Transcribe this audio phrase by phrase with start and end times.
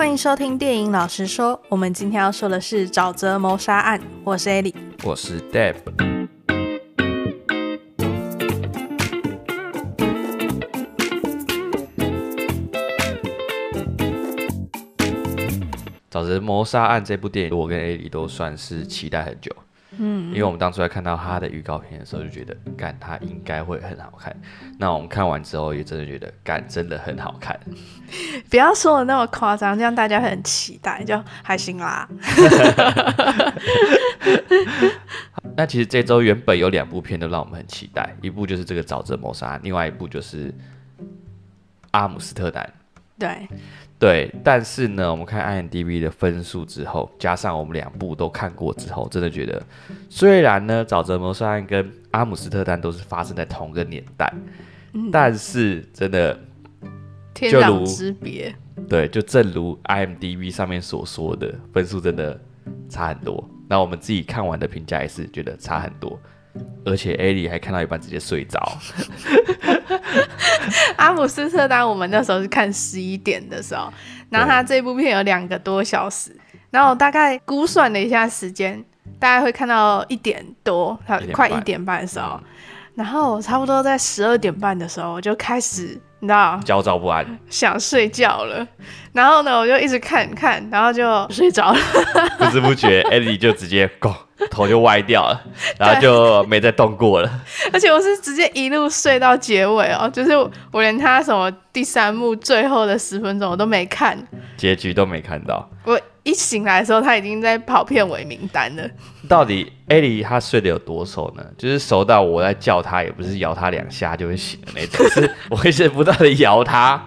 [0.00, 4.00] 欢迎收听电影老实说，我们今天要说的是沼泽谋杀案。
[4.24, 5.74] 我是 Ellie，我是 Deb。
[16.10, 19.54] 沼泽谋杀案这部电影，我跟 Ellie 都算是期待很久。
[20.02, 24.34] 嗯，因为我们当初在看到他的预告片的时候，就觉得，干，他应该会很好看。
[24.78, 27.60] 那我们看完之后，也真的觉得，干，真的很好看。
[28.48, 32.08] 不要说的那么夸张，这样大家会很期待，就还行啦。
[35.54, 40.48] 那其实这周原本有两部片都让我们很期待，一部就是这个《沼泽谋杀》，另外一部就是
[41.90, 42.64] 《阿姆斯特丹》。
[43.18, 43.46] 对。
[44.00, 49.62] 对，但是呢，我们看 IMDB 的分数之后，加上我们两部都看过之后，真的觉得，
[50.08, 54.32] 虽然呢，《沼泽谋杀案》跟《阿姆斯特丹》都是发生在同个年代，
[54.94, 56.40] 嗯、但是真的
[57.34, 58.54] 天壤之别。
[58.88, 62.40] 对，就正如 IMDB 上面所说的，分数真的
[62.88, 63.46] 差很多。
[63.68, 66.18] 那我们自己看完的评价也是觉得差很多。
[66.84, 68.78] 而且艾莉还看到一半直接睡着。
[70.96, 73.92] 阿姆斯特丹，我们那时候是看十一点的时候，
[74.28, 76.34] 然后他这部片有两个多小时，
[76.70, 78.84] 然后我大概估算了一下时间，
[79.18, 80.98] 大概会看到一点多，
[81.32, 82.40] 快一点半的时候，
[82.94, 88.66] 然后差不多在十二点半的时候，我就开始你知道焦躁不安，想睡觉了。
[89.12, 91.78] 然后呢，我就一直看看，然后就睡着了。
[92.38, 93.90] 不知不觉， 艾莉就直接。
[94.50, 95.38] 头就歪掉了，
[95.78, 97.30] 然后就没再动过了。
[97.74, 100.30] 而且我是直接一路睡到结尾哦，就是
[100.72, 104.18] 我连他什么第三幕最后的十分钟我都没看，
[104.56, 105.68] 结局都没看到。
[105.84, 108.82] 我一醒来的时候，他已经在跑片尾名单了。
[109.30, 111.44] 到底艾莉她睡得有多熟呢？
[111.56, 117.00] 就是熟到我在叫她，也不是摇她两下就会醒的那种， 是我一直不断的摇她，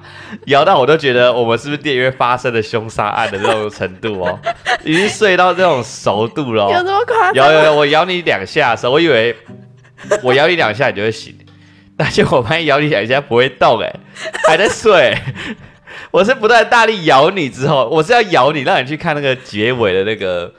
[0.46, 4.40] 摇到我都觉得我们是不是电影院发生的凶杀案的那种程度哦，
[4.86, 6.72] 已经睡到这种熟度了。
[6.72, 7.46] 有这么夸张？
[7.46, 9.36] 有有有，我摇你两下的时候，我以为
[10.22, 11.38] 我摇你两下你就会醒，
[11.98, 13.94] 但是我发现摇你两下不会动，哎，
[14.48, 15.14] 还在睡。
[16.10, 20.52] 我是不断大力咬你之后，我是要咬你，让你去看那个结尾的那个，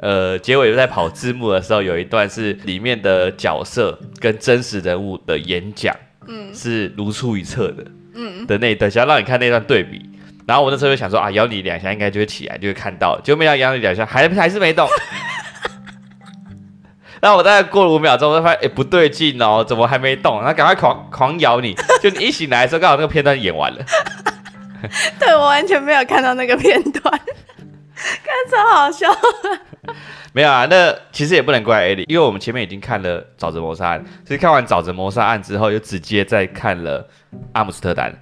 [0.00, 5.94] 呃，结尾在跑字幕的时候，有一段是里面的角色跟真实人物的演讲，
[6.26, 10.08] 嗯，是如出一辙的，嗯的那一段，想要让你看那段对比。
[10.46, 14.88] 然后我那时候就想说啊，咬你两下应该就会起来，就会看到，结果没想咬你两下还还是没动。
[17.20, 20.38] 然后我大概过了五秒钟，我就发现哎不对劲哦，怎么还没动？
[20.38, 23.84] 然后赶快狂狂咬你，就你一醒来的时候，刚好那个片段演完了。
[25.18, 27.20] 对，我完全没有看到那个片段，
[28.24, 29.08] 看超好笑。
[30.32, 37.02] 没有啊，那其实也不能怪艾莉，因为我们前面已经看了《沼泽谋杀案》，所以看完《沼泽谋杀案》之后，又直接再看了
[37.52, 38.12] 《阿姆斯特丹》。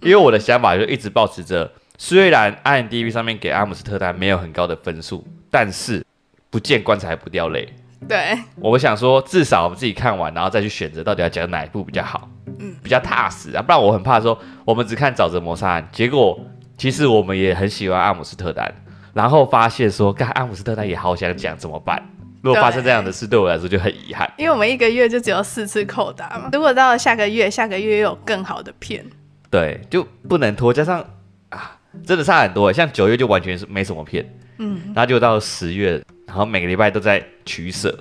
[0.00, 6.04] 因为我的想法就一直保持着，虽然 IMDB 上面给《阿姆斯特丹》没有很高的分数，但是
[6.50, 7.72] 不见棺材不掉泪。
[8.06, 13.62] 对，我想说，至少我们自己看完，然后再去选择到底要讲哪一部比较好，嗯，比较踏实啊。
[13.62, 16.38] 不然我很怕说，我们只看《沼泽谋杀案》，结果
[16.76, 18.70] 其实我们也很喜欢阿姆斯特丹，
[19.14, 22.02] 然后发现说，干阿姆斯特丹也好想讲怎么办？
[22.42, 24.30] 如果发生这样的事，对我来说就很遗憾。
[24.36, 29.02] 因为我们一个月就只有四次扣打嘛，如果到了下个月，下个月又有更好的片，
[29.50, 30.74] 对，就不能拖。
[30.74, 31.02] 加上
[31.48, 36.02] 啊，真的差很多，像九月就完全是没什么片，嗯，然后就到十月。
[36.26, 37.96] 然后每个礼拜都在取舍，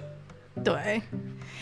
[0.63, 0.99] 对，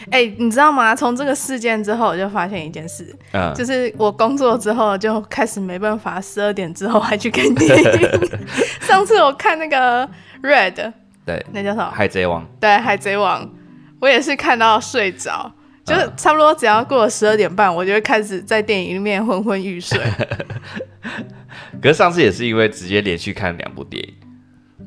[0.10, 0.96] 哎、欸，你知道吗？
[0.96, 8.30] 从这个事件之后，我就发现一件事，嗯，就是我工作之后就开始没办法十二点之后还去看电影。
[8.82, 10.08] 上次我看那个
[10.42, 10.94] Red，
[11.26, 11.92] 对，那叫什么？
[11.92, 12.46] 海贼王。
[12.60, 13.48] 对，海贼王，
[14.00, 15.52] 我也是看到睡着，
[15.86, 20.00] 就是差不多只要过了十二点半，我就会开始在电影里面昏昏欲睡。
[21.82, 24.14] 可是上次也是因为直接连续看两部电影。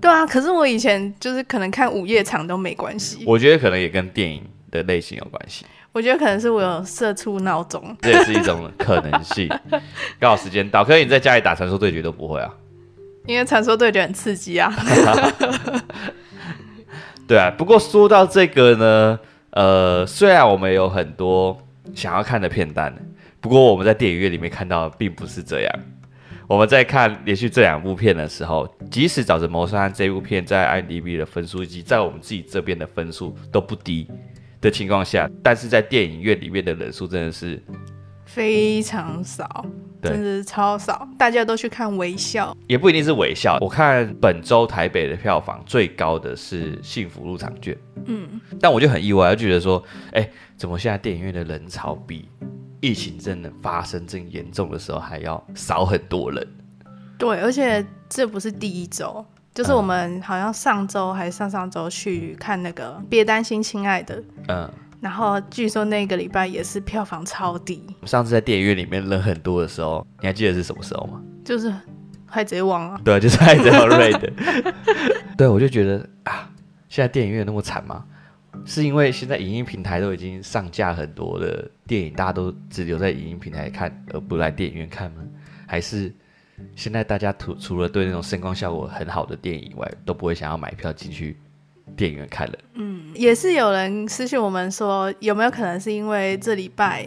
[0.01, 3.25] 对啊，可是我以前就是可能看午夜场都没关系。
[3.27, 4.43] 我觉得可能也跟电影
[4.75, 5.65] 的类型有关系。
[5.93, 9.49] 我觉得可能是我有设出闹钟，这也是一种可能性。
[10.19, 12.53] 刚好时间到，可是你在家里打传说对决都不会啊？
[13.27, 14.71] 因为传说对决很刺激啊。
[17.27, 19.19] 对啊，不过说到这个呢，
[19.51, 21.57] 呃，虽然我们有很多
[21.95, 22.93] 想要看的片单，
[23.41, 25.73] 不过我们在电影院里面看到的并不是这样。
[26.47, 34.07] 我们在看连续这两部片的时候，即使《沼泽谋杀案》这部片在 IMDB 的分数以及在我们自己这边的分数都不低
[34.65, 37.63] 的情况下，但是在电影院里面的人数真的是
[38.25, 39.67] 非常少，
[40.03, 41.07] 真的是超少。
[41.19, 43.59] 大家都去看《微笑》，也不一定是《微笑》。
[43.63, 47.75] 我看本周台北的票房最高的是《幸福入场券》，
[48.07, 50.27] 嗯，但我就很意外，就觉得说，哎，
[50.57, 52.27] 怎么现在电影院的人潮比
[52.81, 56.49] 疫情真的发生正严重的时候，还要少很多人。
[57.19, 64.21] 对，而且这不是第一周，就是我们好像上周还是上上周去看那个《别担心，亲爱的》。
[64.49, 64.69] 嗯。
[65.01, 67.85] 然后据说那个礼拜也是票房超低。
[68.05, 71.23] 上次在电影院里面人很多的时候，你还记得是什么时候吗？
[71.45, 71.71] 就是
[72.27, 73.01] 《海贼王》啊。
[73.05, 74.33] 对，就是《海贼王》Red。
[75.37, 76.51] 对，我就觉得啊，
[76.89, 78.05] 现在电影院那么惨吗？
[78.65, 85.23] 是因为现在影音平台都已经上架很多的电影，大家都只留在影音平台看，而不来电影院看吗？
[85.67, 86.11] 还是
[86.77, 91.37] 现在大家除除了对那种声光效果很好的电影以外，都不会想要买票进去？
[91.97, 97.07] 电影院看了，嗯，也是有人私信我们说，有没有可能是因为这礼拜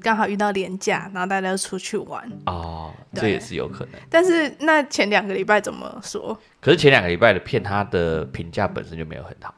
[0.00, 4.00] 刚好遇到连假，然后大家都出去玩哦，这也是有可能。
[4.08, 6.38] 但是那前两个礼拜怎么说？
[6.60, 9.54] 可是前两个礼拜的片，它的评价本身就没有很好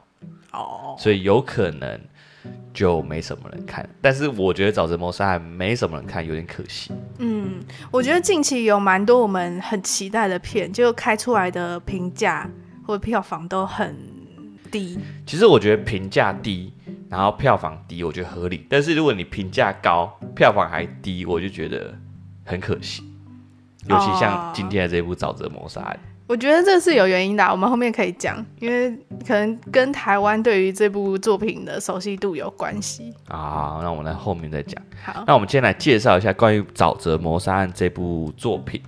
[0.52, 2.00] 哦，所以有可能
[2.72, 3.88] 就没什么人看。
[4.00, 6.92] 但是我觉得《沼泽谋杀案》没什么人看，有点可惜。
[7.18, 7.60] 嗯，
[7.90, 12.50] 我觉得近期有蛮多我们很期待的片，就开出来的评价
[12.86, 13.96] 或者票房都很。
[14.70, 16.72] 低，其实我觉得评价低，
[17.08, 18.66] 然后票房低，我觉得合理。
[18.68, 21.94] 但是如果你评价高，票房还低，我就觉得
[22.44, 23.04] 很可惜。
[23.88, 25.96] 尤其像今天的这部《沼泽谋杀案》，
[26.26, 28.90] 我觉得这是有原因的，我们后面可以讲，因为
[29.26, 33.12] 可能跟台湾对于这部作品的熟悉度有关系。
[33.28, 34.82] 啊，那我们来后面再讲。
[35.04, 38.80] 好，那我们先来介绍一下关于《沼泽谋杀案》这部作品。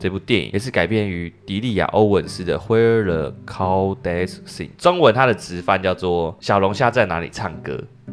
[0.00, 7.72] 这部电影也是改编于迪利亚·欧文斯的《Where the Crawdads Sing》，中文它的直翻叫做《小龙虾在哪里唱歌》。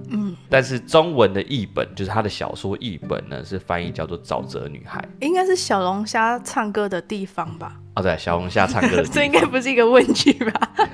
[0.09, 7.79] 嗯，但是中文的译本就是他的小说译本呢，是翻译叫做《沼泽女孩》，应该是小龙虾唱歌的地方吧？
[7.95, 10.71] 哦，对，小龙虾唱歌的， 这应该不是一个问句吧？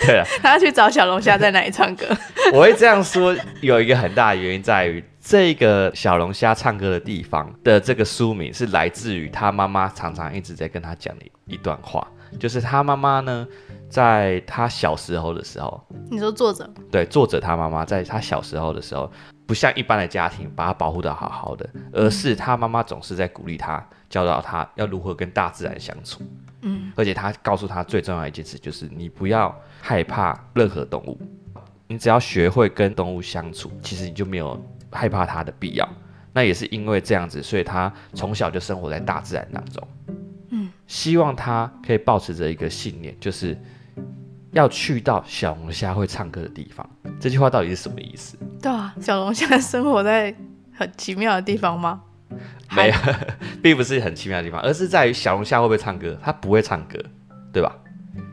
[0.00, 2.06] 对啊， 他要去找小龙虾在哪里唱歌。
[2.52, 5.02] 我会这样说，有一个很大的原因在于。
[5.24, 12.04] 这个小龙虾唱歌的地方的这个书名是来自于他妈妈常常一直在跟他讲的一段话，
[12.40, 13.46] 就是他妈妈呢，
[13.88, 15.80] 在他小时候的时候，
[16.10, 16.68] 你说作者？
[16.90, 19.08] 对，作者他妈妈在他小时候的时候，
[19.46, 23.80] 不像一般的家庭把他保护的好好的，而是他妈妈总是在鼓励他，
[24.12, 26.22] 教导他要如何跟大自然相处。
[26.60, 31.18] 嗯，而且他告诉他最重要的一件事就是，你不要害怕任何动物，
[31.88, 34.56] 你只要学会跟动物相处，其实你就没有。
[34.94, 35.88] 害怕它的必要，
[36.34, 39.88] 那也是因为这样子，所以他从小就生活在大自然当中。
[40.50, 43.56] 嗯，希望他可以保持着一个信念，就是
[44.50, 46.86] 要去到小龙虾会唱歌的地方。
[47.18, 48.36] 这句话到底是什么意思？
[48.60, 50.36] 对啊，小龙虾生活在
[50.74, 52.02] 很奇妙的地方吗？
[52.70, 52.94] 没有，
[53.62, 56.18] 并不是很奇妙的地方，而是在于小龙虾会不会唱歌？
[56.22, 56.98] 他不会唱歌，
[57.52, 57.76] 对吧？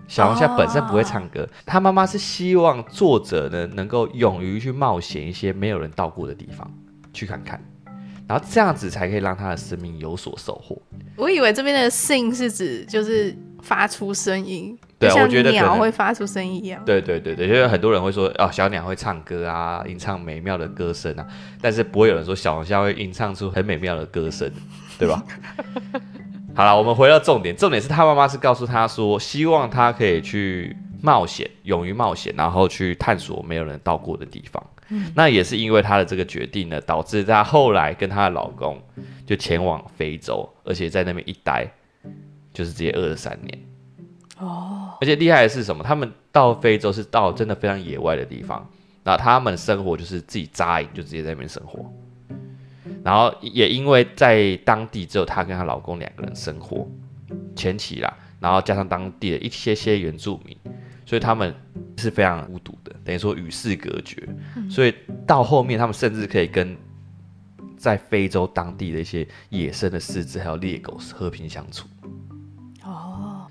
[0.07, 6.71] 小龙虾本身不会唱歌，哦、他妈妈是希望作者呢能够勇于去冒险一些没有人到过的地方，
[7.13, 7.63] 去看看，
[8.27, 10.81] 然后这样子才可以让他的生命有所收获。
[11.15, 16.83] 我以为这边的 sing 是指就是发出声音，对，像鸟会发出声音一样。
[16.85, 21.25] 对对对对，因为很多人会说哦，小鸟会唱歌啊，吟唱美妙的歌声啊，
[21.61, 24.51] 但是不会有人说小龙虾会吟唱出很美妙的歌声，
[24.97, 25.23] 对吧？
[26.53, 27.55] 好了，我们回到重点。
[27.55, 34.61] 重点是他妈妈是告诉他说，希望他可以去冒险，勇于冒险，然后去探索没有人到过的地方。
[34.89, 38.81] 嗯，那也是因为他的这个决定呢，导致他后来跟他的老公
[39.25, 41.65] 就前往非洲，而且在那边一待
[42.51, 43.57] 就是直接二十三年。
[44.39, 45.83] 哦，而且厉害的是什么？
[45.83, 48.69] 他们到非洲是到真的非常野外的地方，
[49.03, 51.91] 那他们生活就是自己扎营，就直接在那边生活。
[53.03, 56.85] 然后也因为在当地只有她跟她老公两个人生活，
[57.55, 60.55] 前期啦，然后加上当地的一些些原住民，
[61.05, 61.55] 所以他们
[61.97, 64.27] 是非常孤独的，等于说与世隔绝。
[64.69, 64.93] 所以
[65.25, 66.75] 到后面，他们甚至可以跟
[67.77, 71.87] 在非洲当地的一些野生的狮子还有猎狗和平相处。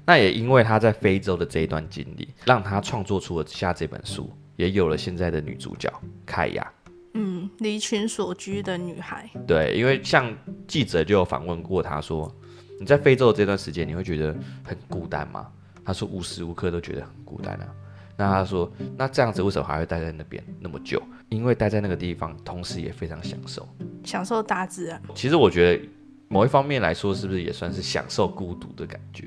[0.08, 5.92] 哦，那也因为他在非洲的这一段经历，让他创作出了下这本书，也有了现在的女主角
[6.24, 6.72] 凯亚。
[7.12, 9.28] 嗯，离群所居的女孩。
[9.46, 10.34] 对，因为像
[10.66, 12.34] 记者就有访问过他说
[12.80, 14.34] ：“你在非洲的这段时间，你会觉得
[14.64, 15.46] 很孤单吗？”
[15.84, 17.68] 他说：“无时无刻都觉得很孤单啊。”
[18.16, 21.02] 那他说：“那这样子为什么还会待在那边那么久？
[21.28, 23.68] 因为待在那个地方，同时也非常享受，
[24.04, 25.02] 享受大自然。
[25.14, 25.88] 其实我觉得
[26.28, 29.26] 某一方面来说，是不是也算是享受孤独的感觉？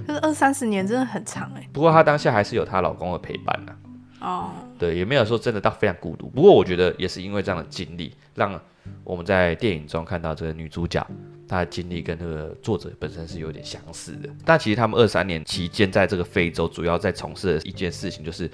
[0.00, 1.68] 哦，就是二三十年真的很长哎。
[1.72, 3.72] 不过她当下还是有她老公的陪伴呢、
[4.18, 4.28] 啊。
[4.28, 6.28] 哦，对，也没有说真的到非常孤独。
[6.28, 8.60] 不过我觉得也是因为这样的经历，让
[9.02, 11.06] 我们在电影中看到这个女主角，
[11.48, 14.28] 她的经历跟这个作者本身是有点相似的。
[14.44, 18.50] 但其实他们二三年期间在这个非洲，主要在从事的一件事情就是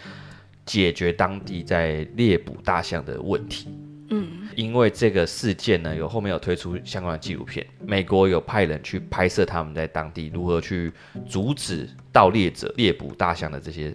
[0.65, 3.69] 解决当地在猎捕大象的问题。
[4.09, 10.93] 嗯，因为这个事件呢，有后面有推出相关的纪录片，美国有派人去拍摄他们在当地如何去
[11.29, 13.93] 阻止盗猎者猎捕大象的这些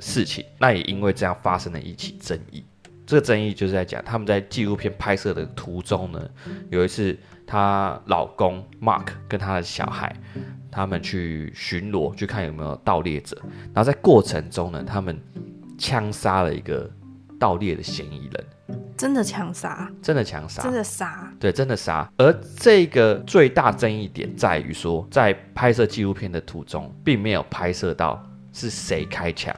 [0.00, 0.44] 事情。
[0.58, 2.64] 那也因为这样发生了一起争议。
[3.06, 6.30] 这个争议就是在讲他们在纪录片拍摄的途中呢，
[6.70, 7.16] 有一次
[7.46, 10.14] 她老公 Mark 跟他的小孩，
[10.70, 13.40] 他们去巡逻去看有没有盗猎者，
[13.72, 15.18] 然后在过程中呢，他们
[15.78, 16.90] 枪杀了一个
[17.38, 18.46] 盗猎的嫌疑人。
[18.98, 22.06] 真的枪杀，真的枪杀，真的杀，对，真的杀。
[22.18, 29.54] 而这个最大争议点在于说，在拍摄纪录片的途中，并没有拍摄到是谁开枪。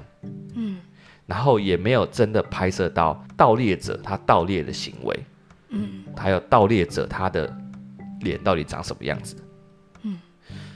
[0.54, 0.78] 嗯。
[1.26, 5.24] 然后也没有真的拍摄到盗猎者他盗猎的行为，
[5.68, 7.56] 嗯，还有盗猎者他的
[8.22, 9.44] 脸到底长什么样子，嗯，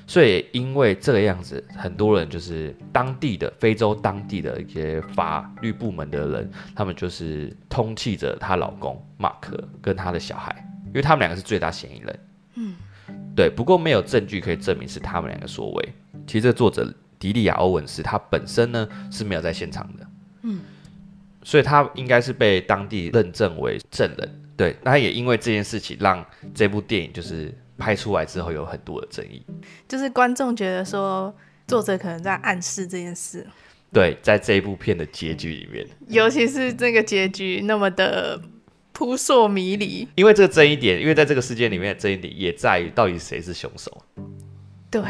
[0.06, 10.54] 所以因为这个样子，很多人就是当地的非洲当地的一些法律部门的人，他们就是通缉着她老公马克跟他的小孩，
[10.88, 12.20] 因为他们两个是最大嫌疑人，
[12.56, 12.74] 嗯，
[13.34, 15.92] 对，不过没有证据可以证明是他们两个所为。
[16.26, 20.06] 其实这作者迪利亚欧文斯他本身呢是没有在现场的。
[20.42, 20.60] 嗯，
[21.42, 24.76] 所以他应该是被当地认证为证人，对。
[24.82, 29.44] 那也因为这件事情，让这部电影就是拍出来之后有很多的争议，
[29.88, 31.34] 就是观众觉得说
[31.66, 33.46] 作者可能在暗示这件事。
[33.92, 38.40] 对，在这一部片的结局里面，尤其是这个结局那么的
[38.92, 40.08] 扑朔迷离。
[40.16, 44.02] 因为这个争议点，因为在这个事件里面的争议点也在于到底谁是凶手。
[44.90, 45.02] 对，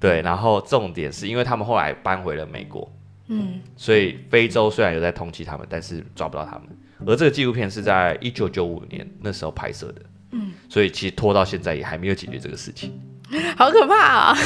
[0.00, 0.20] 对。
[0.22, 2.92] 然后重点是因为他们后来搬回了美国。
[3.28, 6.62] 嗯，所以非洲虽然有在通缉他们，但是抓不到他们。
[7.06, 10.02] 而这个纪录片是在一九九五年那时候拍摄的，
[10.36, 12.92] 嗯，所以其实拖到现在也还没有解决这个事情，
[13.56, 14.36] 好可怕啊！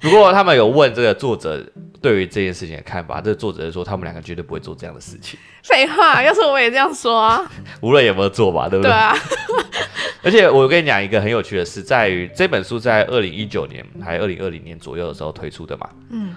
[0.00, 1.64] 不过他们有问这个作者
[2.00, 5.38] 对于这件事情的看法，这个作者说他们两个绝对不会做这样的事情。
[5.64, 7.42] 废话，要是我也这样说啊，
[7.82, 8.90] 无论有没有做吧，对不对？
[8.90, 9.16] 对啊。
[10.22, 15.88] 而且我跟你讲一个很有趣的事，在于这本书在二零一九年还二零二零年左右的时候推出的嘛。
[16.10, 16.34] 嗯。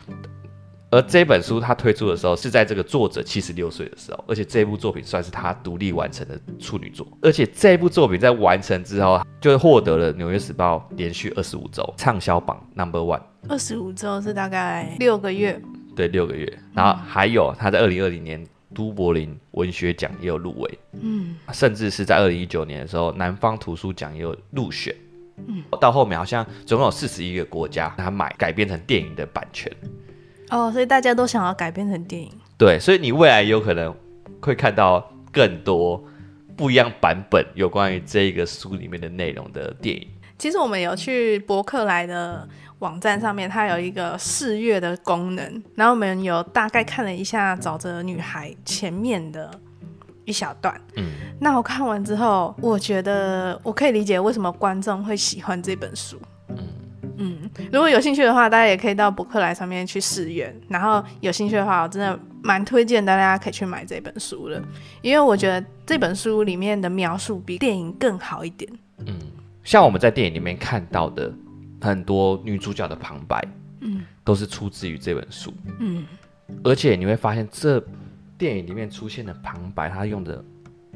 [0.91, 7.07] 而这本书他推出的时候是在这个作者七十六岁的时候，而且这部作品算是他独立完成的处女作。
[7.21, 13.21] 而且这部作品在完成之后，就获得了《纽约时报》连续二十五周畅销榜 Number One。
[13.47, 15.61] 二十五周是大概六个月。
[15.95, 16.51] 对，六个月。
[16.73, 18.45] 然后还有他在二零二零年。
[18.71, 24.95] 都柏林文学奖也有入围，嗯，甚至是在二零一九年的时候，南方图书奖也有入选，
[25.47, 29.75] 嗯，到后面好像总共有四十一个国家他买改编成电影的版权，
[30.49, 33.95] 哦，所以大家都想要改编成电影，对，所以你未来有可能
[34.41, 36.03] 会看到更多
[36.55, 40.07] 不一样版本有关于这个书里面的内容的电影。
[40.37, 42.47] 其实我们有去博客来的。
[42.79, 49.51] 网站上面它有一个试阅的功能，然后我们有大概看了一下《沼泽女孩》前面的
[50.23, 50.73] 一小段。
[50.95, 56.17] 嗯，那我看完之后，我觉得我可以理解为什么观众会喜欢这本书。
[57.19, 60.51] 嗯嗯，如果有兴趣的话，大家也可以到博客来上面去试阅。
[60.67, 64.59] 然后有兴趣的话，我真的蛮推荐大家可以去买这本书的，
[65.01, 68.71] 因为我觉得这本书里面的描述比电影更好一点。
[69.05, 69.19] 嗯，
[69.63, 71.31] 像我们在电影里面看到的。
[71.81, 73.41] 很多女主角的旁白，
[73.79, 76.05] 嗯，都是出自于这本书，嗯，
[76.61, 77.81] 而且你会发现，这
[78.37, 80.43] 电影里面出现的旁白，它用的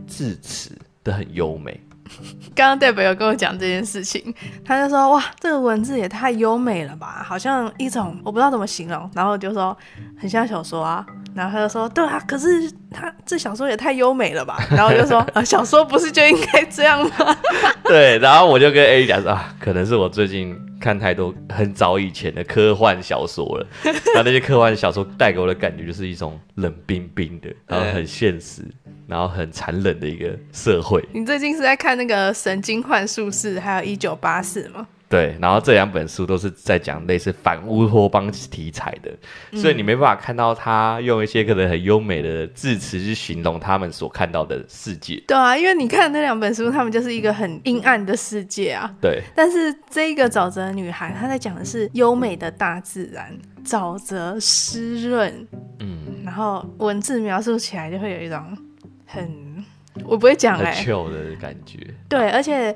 [0.06, 1.80] 字词都很优美。
[2.55, 4.33] 刚刚 Deb 有跟我讲这件事情，
[4.63, 9.75] 他就说：“哇，这个文字也太优美了吧，好像一种我不知道怎么形容。”然后就说
[10.19, 17.38] ：“很像小说啊。”然后他就说：“对啊，可是他这小说也太优美了吧？” 然后就说：“啊，小说不是就应该这样吗？”
[17.83, 28.62] 对，然后我就跟 A 讲说：“啊，可能是我最近看太多很早以前的科幻小说了， 然后那些科幻小说带给我的感觉就是一种冷冰冰的，然后很现实。”
[29.05, 31.03] 然后很残忍的一个社会。
[31.12, 34.88] 你最近是在看那个《神经幻术士》还有《一九八四》吗？
[35.13, 39.12] 对，然后这两本书都是在讲类似反乌托邦题材的，
[39.51, 45.24] 嗯，所以你没办法看到他用一些可能很优美的字词去形容他们所看到的世界。
[45.27, 48.91] 对啊，因为你看那两本书，他们就是一个很阴暗的世界啊。
[49.00, 49.22] 对。
[49.36, 55.48] 但是这一个沼泽女孩，她在讲的是优美的大自然，沼泽湿润，
[55.79, 58.58] 嗯，然后文字描述起来就会有一种。
[59.05, 59.63] 很，
[60.05, 61.77] 我不会讲哎、欸，的感觉。
[62.10, 62.75] 对，而且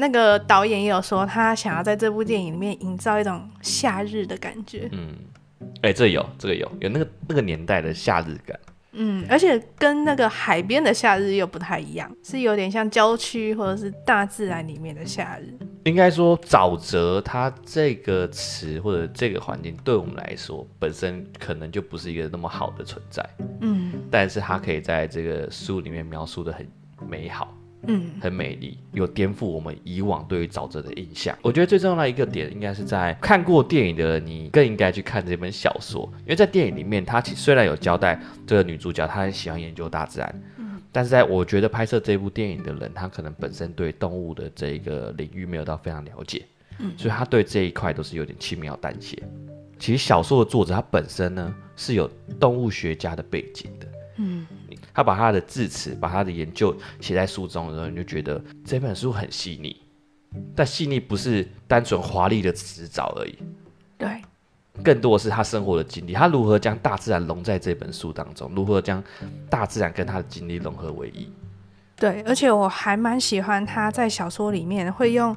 [0.00, 4.88] 那个导演也有说，他想要在这部电影里面营造一种夏日的感觉。
[4.92, 5.12] 嗯，
[5.82, 8.56] 哎、欸，这有，这个有，有那个那个年代的夏日感。
[8.92, 15.52] 嗯，而且跟那个海边的夏日又不太一样，是有点像郊区或者是大自然里面的夏日。
[15.84, 23.28] 应该说，沼泽它这个词或者这个环境对我们来说，本身可能就不是一个那么好的存在。
[23.62, 26.64] 嗯，但是它可以在这个书里面描述的很
[27.08, 27.52] 美好，
[27.86, 31.36] 嗯，很美丽，有颠覆我们以往对于沼泽的印象。
[31.42, 40.42] 我觉得最重要的一个点，应该是在看过电影的人，你更应该去看这本小说，因为在电影里面，它其实虽然有交代这个女主角她很喜欢研究大自然。
[40.90, 46.44] 但是在我觉得拍摄这部电影的人，他可能本身对动物的这个领域没有到非常了解，
[46.78, 49.22] 嗯，所以他对这一块都是有点轻描淡写。
[49.78, 54.46] 其实小说的作者他本身呢是有动物学家的背景的，嗯，
[54.98, 59.80] 他把他的字词、把他的研究写在书中的时候，你就觉得这本书很细腻，
[60.56, 63.38] 但细腻不是单纯华丽的词藻而已，
[63.96, 64.20] 对。
[64.82, 69.00] 更多的是他生活的经历，他如何将大自然融在这本书当中，如何将
[69.48, 71.32] 大自然跟他的经历融合为一。
[71.94, 75.36] 对，而且我还蛮喜欢他在小说里面会用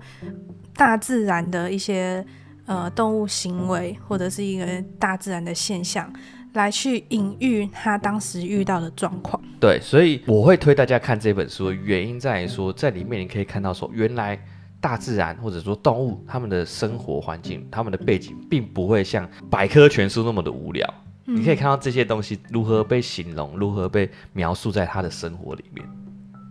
[0.73, 2.25] 大自然的一些
[2.65, 6.11] 呃动物行为或者是一个大自然的现象
[6.53, 9.41] 来去隐喻他当时遇到的状况。
[9.59, 14.39] 对，所以我会推大家看这本书的原因在于说，在里面你可以看到说原来。
[14.81, 20.91] 大自然或者说动物，他们的生活环境、他们的背景，并不会像百科全书那么的无聊。
[21.27, 21.35] 嗯。
[21.35, 25.87] 你可以看到这些东西如何被形容，如何被描述在他的生活里面。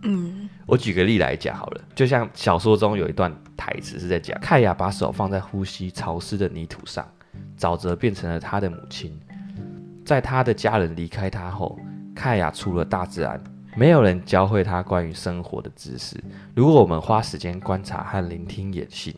[0.03, 7.05] 嗯，我举个例来讲好了，就像小说中有一段台词是在讲：凯雅把手放在呼吸潮湿的泥土上，
[7.59, 9.19] 沼泽变成了他的母亲。
[10.11, 11.79] 在他的家人离开他后，
[12.13, 13.41] 凯亚出了大自然。
[13.77, 16.21] 没有人教会他关于生活的知识。
[16.53, 19.15] 如果我们花时间观察和聆听野性，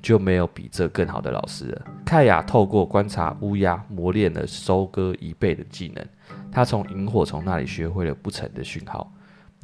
[0.00, 1.82] 就没有比这更好的老师了。
[2.04, 6.06] 凯亚透过观察乌鸦，磨练了收割一倍的技能。
[6.52, 9.12] 他从萤火虫那里学会了不成的讯号。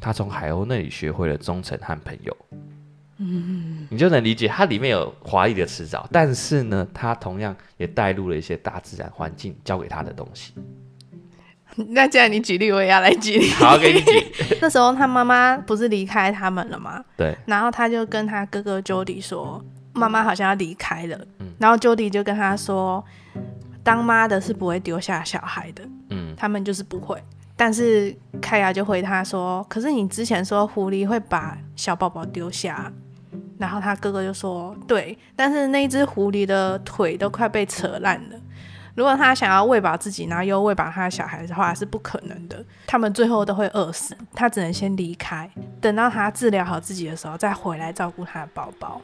[0.01, 2.35] 他从海鸥那里学会了忠诚和朋友。
[3.23, 10.53] 嗯，你就能理解，它里面有华丽的辞藻，但是呢，它同样也带入了一些大自然环境教给他的东西。
[11.89, 13.49] 那既然你举例，我也要来举例。
[13.51, 14.11] 好，给你举。
[14.61, 17.03] 那时候他妈妈不是离开他们了吗？
[17.17, 17.35] 对。
[17.47, 19.59] 然后他就跟他哥哥 Jody 说，
[19.93, 21.17] 妈妈好像要离开了。
[21.39, 21.47] 嗯。
[21.57, 23.03] 然后 Jody 就跟他说，
[23.81, 25.83] 当妈的是不会丢下小孩的。
[26.11, 26.35] 嗯。
[26.37, 27.17] 他们就是不会。
[27.55, 32.93] 但是凯亚就回他说，可是你之前说狐狸会把小宝宝丢下。
[33.63, 38.37] 然后他哥哥就说，对，但是那只狐狸的腿都快被扯烂了。
[38.93, 42.61] 如果他想要喂饱自己，然后又喂饱他的小孩的话，是不可能的。
[42.85, 45.49] 他们最后都会饿死，他只能先离开，
[45.79, 49.01] 等到他治疗好自己的时候，再回来照顾他的宝宝，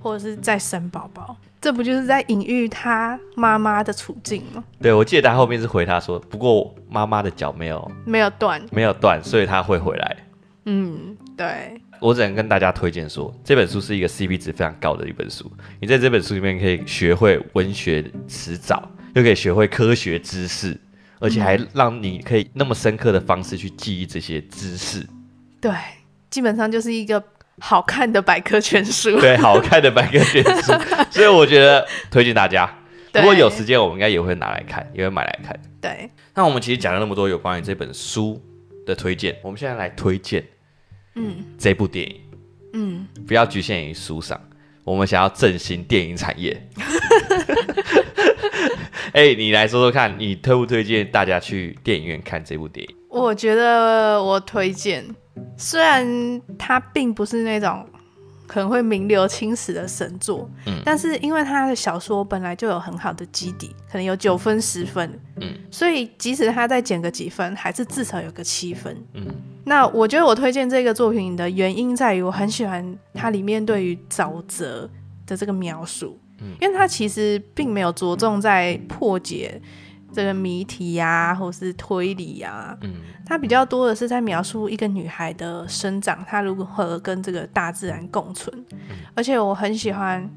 [0.00, 1.36] 或者是再生宝宝。
[1.60, 4.64] 这不就是在隐喻他妈妈的处境吗？
[4.80, 10.16] 对，我记得他后面是回他说，不过妈妈的脚没有没有断，没有断，所以他会回来。
[10.64, 11.78] 嗯，对。
[12.04, 15.50] 我只能跟大家推荐说，这本书是一个 CP 值非常高的一本书。
[15.80, 20.78] 你在这本书里面可以学会文学词藻，又可以学会科学知识，
[21.18, 25.06] 而且还让你可以那么深刻的方式去记忆这些知识。
[25.62, 25.72] 对，
[26.28, 27.24] 基本上就是一个
[27.58, 29.18] 好看的百科全书。
[29.18, 30.74] 对，好看的百科全书。
[31.10, 32.70] 所以我觉得推荐大家，
[33.14, 35.58] 如果有时间，我们应该也会拿来看，也会买来看。
[35.80, 36.10] 对。
[36.34, 38.38] 那我们其实讲了那么多有关于这本书
[38.84, 40.44] 的推荐，我们现在来推荐。
[41.16, 42.16] 嗯，这部电影，
[42.72, 44.40] 嗯，不要局限于书上，
[44.84, 46.68] 我们想要振兴电影产业。
[49.12, 52.96] 哎、欸，你来说说看，你推不推荐大家去电影院看这部电影？
[53.08, 55.04] 我觉得我推荐，
[55.56, 57.86] 虽然它并不是那种。
[58.46, 69.26] 可能会名留青史的神作，嗯，但是因为他的小说本来就有很好的基底，可能有九分十分，嗯，所以即使他再减个几分，还是至少有个七分，嗯。
[69.66, 74.88] 那我觉得我推荐这个作品的原因在于，我很喜欢它里面对于沼泽
[75.26, 79.60] 的这个描述，嗯，因为它其实并没有着重在破解。
[80.14, 82.94] 这个谜题呀、啊，或是推理呀、啊，嗯，
[83.26, 88.56] 它比较多的是在描述一个女孩的生长，她如何跟这个大自然共存。
[88.72, 88.78] 嗯、
[89.14, 90.30] 而且我很喜欢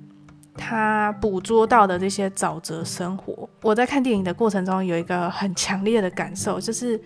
[0.55, 3.47] 她捕捉到的这些沼泽生活。
[3.61, 6.99] 我在看电影的过程中有一个很强烈的感受，就是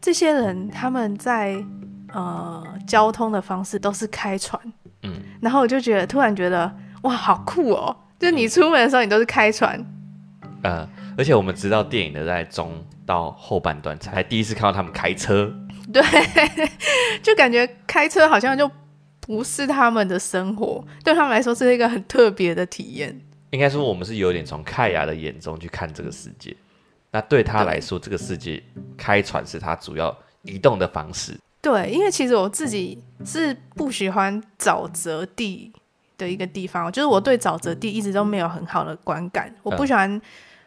[0.00, 1.64] 这些人他们在
[2.12, 4.60] 呃交通的方式都是开船，
[5.04, 6.70] 嗯，然后我就觉得突然觉得
[7.02, 7.96] 哇，好酷哦！
[8.18, 9.78] 就你出门的时候，你都是开船，
[10.62, 10.88] 呃。
[11.16, 15.52] 而且我们知道电影的在中到后半段才第一次看到他们开车，
[15.92, 16.02] 对，
[17.22, 18.70] 就感觉开车好像就
[19.20, 23.20] 不是他们的生活，对他们来说是一个很特别的体验。
[23.50, 26.54] 应该说我们是有点从凯亚的眼中去看这个世界，
[27.12, 28.62] 那对他来说，这个世界
[28.96, 31.38] 开船是他主要移动的方式。
[31.62, 35.72] 对，因为其实我自己是不喜欢沼泽地
[36.18, 40.20] 的一个地方，就是我对沼泽地一直都没有很好的观感，我不喜欢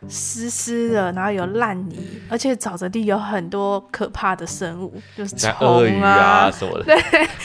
[0.08, 1.98] 湿湿的，然后有烂泥，
[2.30, 6.86] 而且沼泽地有很多可怕的生物，就是像鳄鱼啊什么的。
[6.86, 6.96] 对，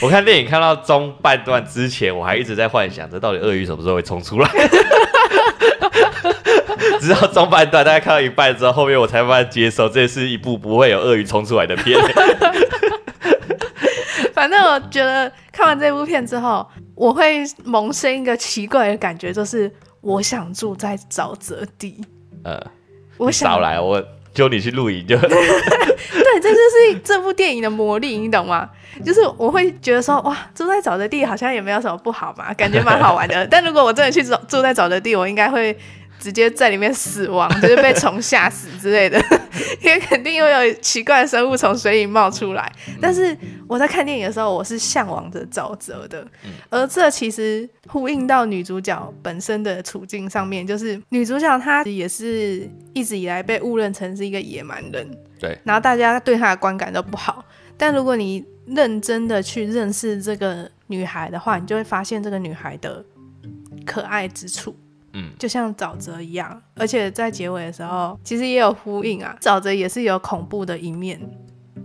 [0.01, 4.49] 我看电影看到中半段之前，我还一直在幻想，这到底鳄鱼什么时候会冲出来？
[7.01, 11.99] 直到中半段，大家看到一半之后，后面我才慢慢接受，这是一部不会有鳄鱼冲出来的片。
[14.33, 16.65] 反正我觉得看完这部片之后，
[16.95, 22.03] 我会萌生一个奇怪的感觉，就是我想住在沼泽地。
[22.45, 22.61] 呃，
[23.17, 24.01] 我少来，我
[24.33, 25.17] 揪你去露营就。
[25.27, 28.69] 对，这就是这部电影的魔力，你懂吗？
[29.03, 33.45] 就是我会觉得说，哇，住在沼泽地好像也没有什么不好嘛，感觉蛮好玩的。
[33.49, 35.75] 但如果我真的去住住在沼泽地，我应该会。
[36.25, 39.23] 直接在里面死亡，就是被虫吓死之类的，
[39.79, 42.71] 因为肯定又有奇怪的生物从水里冒出来。
[42.99, 46.27] 但是我在看电影的时候，我是向往着沼泽的，
[46.71, 55.07] 而这其实呼应到女主角本身的处境上面，就是女主角她也是一直以来被误认成是一个野蛮人，
[55.39, 57.45] 对，然后大家对她的观感都不好。
[57.77, 63.05] 但如果你认真的去认识这个女孩的话，你就会发现这个女孩的
[63.85, 64.75] 可爱之处。
[65.17, 69.33] 嗯，就像沼泽一样，而且在结尾的时候，其实也有呼应啊。
[69.39, 71.17] 沼泽也是有恐怖的一面，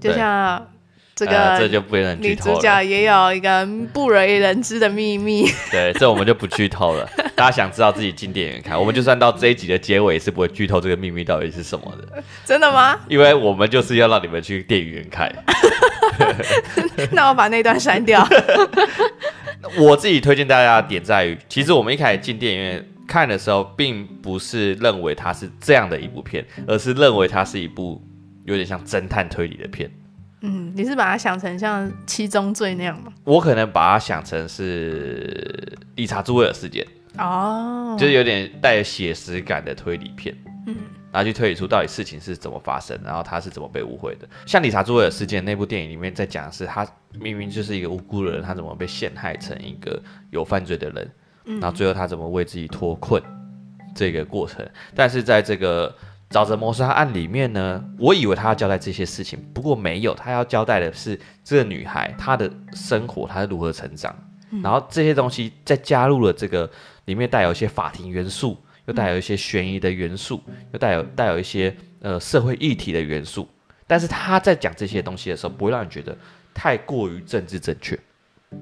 [0.00, 0.66] 就像
[1.14, 5.46] 这个，呃、这就不能女主角也有一个不为人知的秘密。
[5.70, 7.08] 对，这我们就不剧透了。
[7.36, 12.22] 大家想知道自己进电影院看，我们就算到这一集的结尾，也是不会剧透这个秘密到底是什么的。
[12.44, 12.98] 真的吗？
[13.08, 15.32] 因为我们就是要让你们去电影院看。
[17.12, 18.26] 那我把那段删掉。
[19.78, 22.84] 我自己推荐大家的点在于，其实我们一开始进电影院。
[23.10, 28.00] 看的时候，并不是认为它是这样的一部片，而是认为它是一部
[28.44, 29.90] 有点像侦探推理的片。
[30.42, 33.12] 嗯，你是把它想成像七宗罪那样吗？
[33.24, 36.86] 我可能把它想成是理查朱维尔事件
[37.18, 40.32] 哦，就是有点带有写实感的推理片。
[40.68, 40.76] 嗯，
[41.12, 44.28] 然后去推理出到底事情是怎么发生，然后他是怎么被误会的。
[44.46, 46.86] 像理查朱维尔事件那部电影里面在讲的是，他
[47.18, 51.10] 明明就是一个无辜的人，他怎么被陷害成一个有犯罪的人。
[51.58, 53.22] 然后最后他怎么为自己脱困
[53.94, 55.94] 这个过程，但是在这个
[56.30, 64.14] 沼泽谋杀案里面呢，我以为他要交代这些事情，不过没有，他要交代的是这个女孩她的生活，她是如何成长，
[64.62, 66.70] 然后这些东西再加入了这个
[67.06, 70.40] 里面带有一些法庭元素，又带有一些悬疑的元素，
[70.72, 73.48] 又带有带有一些呃社会议题的元素，
[73.88, 76.16] 但是他在讲这些东西的时候，不会让你觉得
[76.54, 77.98] 太过于政治正确，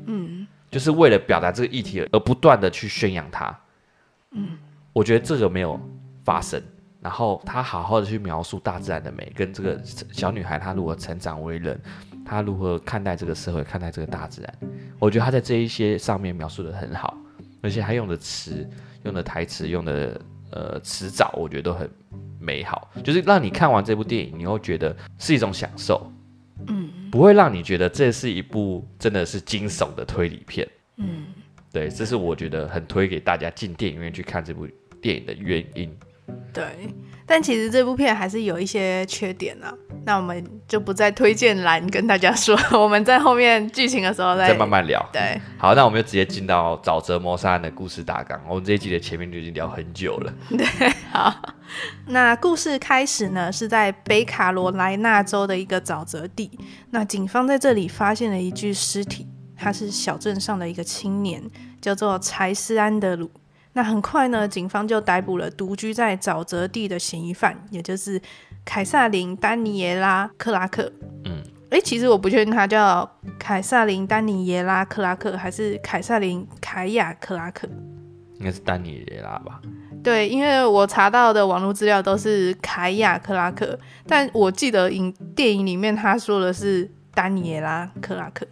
[0.07, 0.46] 嗯。
[0.70, 3.59] 就是为了表达这个议题而不断的去宣扬它，
[4.33, 4.59] 嗯，
[4.92, 5.81] 我觉得这个没有
[6.24, 6.62] 发生。
[7.00, 9.81] 然后他好好的去描述大自然的美，跟这个
[10.12, 11.81] 小女孩她如何成长为人，
[12.24, 14.54] 她如何看待这个社会，看待这个大自然。
[14.98, 17.16] 我觉得他在这一些上面描述的很好，
[17.62, 18.68] 而且他用的词、
[19.04, 21.88] 用的台词、用的呃词藻，我觉得都很
[22.40, 26.12] 美好，就是让你看完这部电影，你会觉得是一种享受。
[27.09, 30.68] 嗯，不会让你觉得这是一部真的是惊悚的推理片。
[30.97, 31.27] 嗯，
[31.73, 34.66] 对，这是我觉得很推给大家进电影院去看这部
[35.01, 35.97] 电影的原因。
[36.53, 36.64] 对，
[37.28, 39.72] 但其实这部片还是有一些缺点啊。
[40.06, 45.06] 那我们就不再推荐栏跟大家说， 我们在后面剧情的时候再，再慢慢聊。
[45.12, 48.40] 对，好，那我们就直接进到沼泽谋杀案的故事大纲。
[48.48, 50.32] 我们这一集的前面就已经聊很久了。
[50.48, 50.66] 对，
[51.12, 51.34] 好，
[52.06, 56.50] 那故事开始呢，是在北卡罗来纳州的一个沼泽地。
[56.90, 61.42] 那警方在这里发现了一具尸体，他是小镇上的一个青年，
[61.82, 63.30] 叫做柴斯安德鲁。
[63.78, 68.20] 那很快呢，警方就逮捕了独居在沼泽地的嫌疑犯，也就是。
[68.64, 70.92] 凯萨琳·丹尼耶拉·克拉克，
[71.24, 77.66] 嗯，哎、欸，其实我不确定他叫凯萨琳·丹尼耶拉·克拉克还是凯萨琳·凯亚·克拉克，
[78.38, 79.62] 应该是丹尼耶拉吧？
[80.04, 88.46] 对，因为我查到的网络资料都是凯亚·克拉克，但我记得影电影里面他说的是丹尼耶拉·克拉克。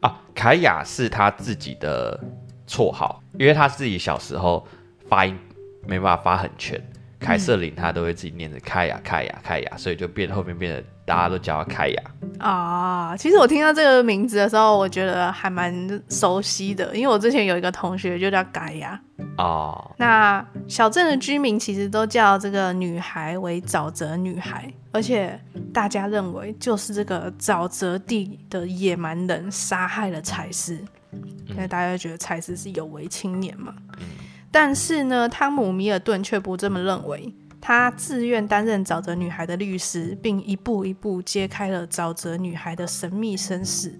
[0.00, 2.20] 啊，凯亚是他自己的
[2.66, 4.66] 绰号，因为他自己小时候
[5.08, 5.38] 发音
[5.86, 6.82] 没办法发很全。
[7.18, 12.02] 凯瑟琳他都会自己念着凯亚凯亚凯亚，所以就变后面变得大家都叫他凯亚
[12.38, 13.16] 啊。
[13.16, 19.00] 其实我听到这个名字的时候，我觉得还蛮熟悉的，因为我之前有一个同学就叫盖亚
[19.38, 19.90] 哦。
[19.96, 25.40] 那小镇的居民其实都叫这个女孩为沼泽女孩，而且
[25.72, 30.78] 大家认为就是这个沼泽地的野蛮人杀害了柴斯，
[31.48, 33.74] 因为大家觉得蔡斯是有为青年嘛。
[33.98, 34.04] 嗯
[34.52, 37.34] 但是呢，汤姆·米尔顿却不这么认为。
[37.60, 43.98] 他自愿担任沼泽女孩的律师，并一步一步揭开了沼泽女孩的神秘身世。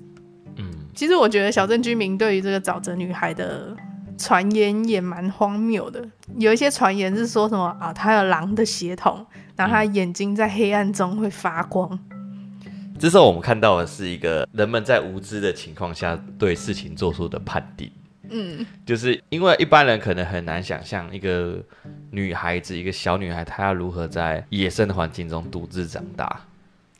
[0.57, 3.77] 嗯，其实我觉得小镇居民对于这个沼泽女孩的
[4.17, 6.03] 传言也蛮荒谬的，
[6.39, 9.27] 有一些传言是说什么啊，她有狼的血统，
[9.57, 11.99] 然后她眼睛在黑暗中会发光。
[12.99, 17.91] 这时候我们看到的是一个人们在无知的情况下对事情做出的判定。
[18.29, 21.63] 嗯，就是因为一般人可能很难想象一个
[22.11, 26.41] 女孩子，一个小女孩，她要如何在野生的环境中独自长大。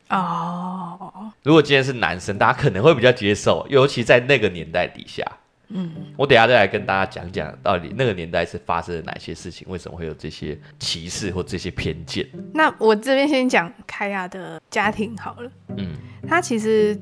[0.09, 5.25] 哦，如果今天是男生，大家可能会比较接受，尤其在那个年代底下。
[5.69, 12.27] 嗯，我等下再来跟大家讲讲，到底那个年代是发生了哪些事情，为什么会有这些歧视或这些偏见。
[12.53, 15.51] 那我这边先讲凯亚的家庭好了。
[15.77, 15.95] 嗯，
[16.27, 16.99] 他其实。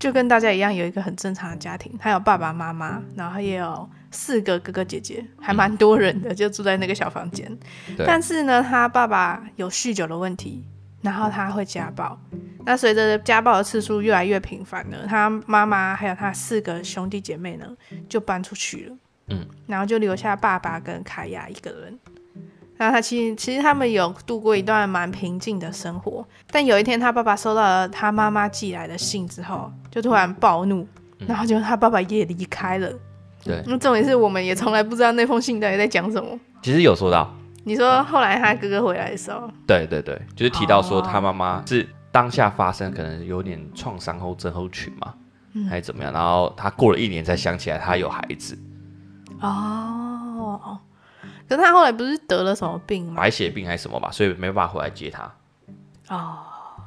[0.00, 7.50] 就跟大家一样，有一个很正常的家庭，他有爸爸妈妈，然后也有四个哥哥姐姐，还蛮多人的，就住在那个小房间。
[7.96, 10.62] 对但是呢，他爸爸有酗酒的问题，
[11.02, 12.18] 然后他会家暴。
[12.64, 17.66] 那随着家暴的次数越来越频繁呢，他妈妈还有他四个兄弟姐妹呢，
[18.08, 18.96] 就搬出去了。
[19.28, 21.98] 嗯，然后就留下爸爸跟凯亚一个人。
[22.76, 30.86] 然后他其实其实他们有度过一段蛮平静的生活，但有一天他爸爸收到了他妈妈寄来的信之后，就突然暴怒，
[31.26, 32.88] 然后就他爸爸也离开了。
[33.42, 36.38] 对，那重点是我们也从来不知道那封信到底在讲什么。
[36.62, 37.34] 其实有说到，
[37.68, 45.14] 你说后来他哥哥回来的时候，对对对，就是提到说他妈妈是当下发生可能有点创伤后症候群嘛，
[45.52, 46.12] 嗯、还是怎么样？
[46.12, 48.58] 然后他过了一年才想起来他有孩子。
[49.40, 50.78] 哦。
[51.48, 53.14] 可是他后来不是得了什么病吗？
[53.16, 55.32] 白血病还是什么吧，所以没办法回来接他。
[56.08, 56.40] 哦，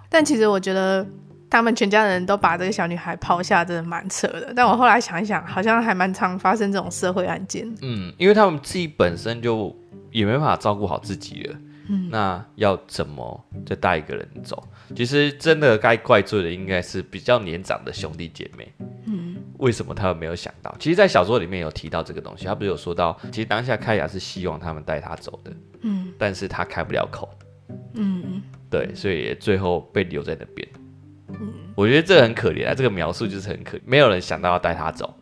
[0.08, 1.04] 但其实我觉得
[1.50, 4.54] 他们全家人都把这个小女孩抛下，真的蛮扯的。
[4.56, 7.68] 但我后来想一想，好像还蛮常发生这种社会案件。
[7.82, 9.76] 嗯，因为他们自己本身就
[10.12, 11.56] 也没办法照顾好自己了。
[11.90, 14.64] 嗯，那要怎么再带一个人走？
[14.96, 18.72] 其实真的该怪罪的应该是比较年长的兄弟姐妹。
[19.06, 19.38] 嗯。
[19.58, 20.76] 为什么他们没有想到？
[20.80, 22.46] 其实，在小说里面有提到这个东西。
[22.46, 27.30] 他不是有说到，其实当下开亚是希望他们带他走的，嗯，但是他开不了口，
[27.94, 30.68] 嗯，对，所以最后被留在那边。
[31.28, 35.14] 嗯，我觉得这很可怜啊，这个描述就是很可，没有人想到要带他走，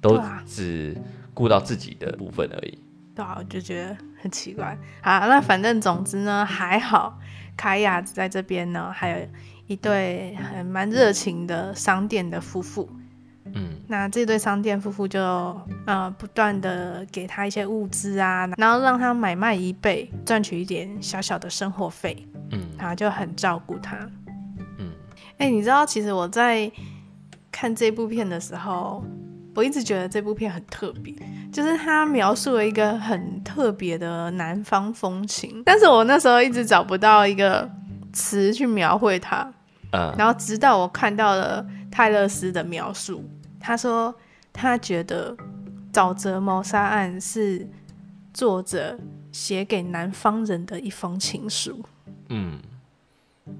[0.00, 0.96] 都只
[1.34, 2.78] 顾到自己的部分而已。
[3.18, 4.78] 对啊，我就觉得很奇怪。
[5.02, 7.18] 好，那反正总之呢，还好，
[7.56, 9.26] 凯亚在这边呢，还有
[9.66, 12.88] 一对很蛮热情的商店的夫妇。
[13.54, 15.20] 嗯，那这对商店夫妇就
[15.86, 22.24] 呃不断的给他一些物资啊，然后让他买卖一倍，赚取一点小小的生活费。
[22.52, 23.96] 嗯，然后就很照顾他。
[24.78, 24.92] 嗯，
[25.38, 26.70] 哎、欸，你知道其实我在
[27.50, 29.04] 看这部片的时候，
[29.58, 31.12] 我一直觉得这部片很特别，
[31.52, 37.68] 就是他描述了一个很特别的南方风情，但是我那时候一直找不到一个
[38.12, 39.52] 词去描绘它。
[39.90, 43.24] 嗯，然后直到我看到了泰勒斯的描述。
[43.58, 44.14] 他说
[44.54, 45.36] ：“他觉得
[45.92, 47.68] 沼泽谋杀案是
[48.32, 48.96] 作者
[49.32, 51.84] 写给南方人的一封情书。”
[52.30, 52.60] 嗯，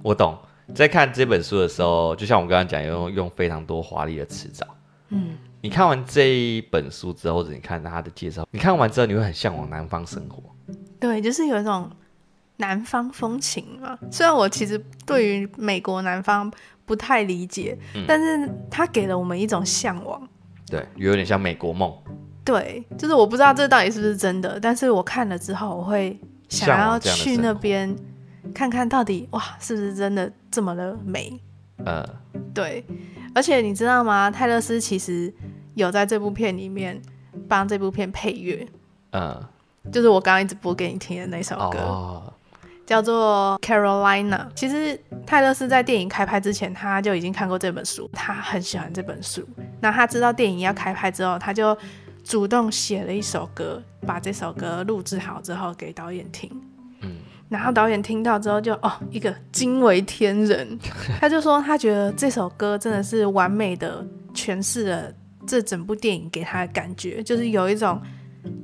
[0.03, 0.39] 我懂。
[0.77, 4.65] 在看这本书的时候，就像我刚刚讲，用用非常多华丽的词藻。
[5.09, 10.43] 嗯，你看完这一本书之后，或者你看他的介绍，你看完之后，你会很向往南方生活。
[10.99, 11.91] 对，就是有一种
[12.57, 13.99] 南方风情嘛。
[14.11, 16.53] 虽然我其实对于美国南方。
[16.89, 20.27] 不太理解，嗯、但是他给了我们一种向往，
[20.67, 21.95] 对，有点像美国梦，
[22.43, 26.19] 对，就是我不知道这到底是不是真的，但是我看了之后，我会
[26.49, 27.95] 想要去那边
[28.55, 31.39] 看看到底哇，是不是真的这么的美？
[31.85, 32.03] 呃，
[32.55, 32.83] 对，
[33.39, 34.29] 而且你知道吗？
[34.29, 35.33] 泰勒斯其实
[35.75, 37.01] 有在这部片里面
[37.47, 38.67] 帮这部片配乐，
[39.13, 39.41] 嗯，
[39.93, 41.79] 就是我刚刚一直播给你听的那首歌。
[41.79, 42.35] 哦
[42.85, 44.47] 叫做 Carolina。
[44.55, 49.47] 其实泰勒斯在电影开拍之前，他就已经看过这本书，他很喜欢这本书。
[49.81, 51.77] 那他知道电影要开拍之后，他就
[52.25, 56.51] 主动写了一首歌，把这首歌录制好之后给导演听。
[57.49, 60.79] 嗯，然后导演听到之后就哦，一个惊为天人，
[61.21, 65.13] 他就说他觉得这首歌真的是完美的诠释了
[65.47, 68.01] 这整部电影给他的感觉，就是有一种。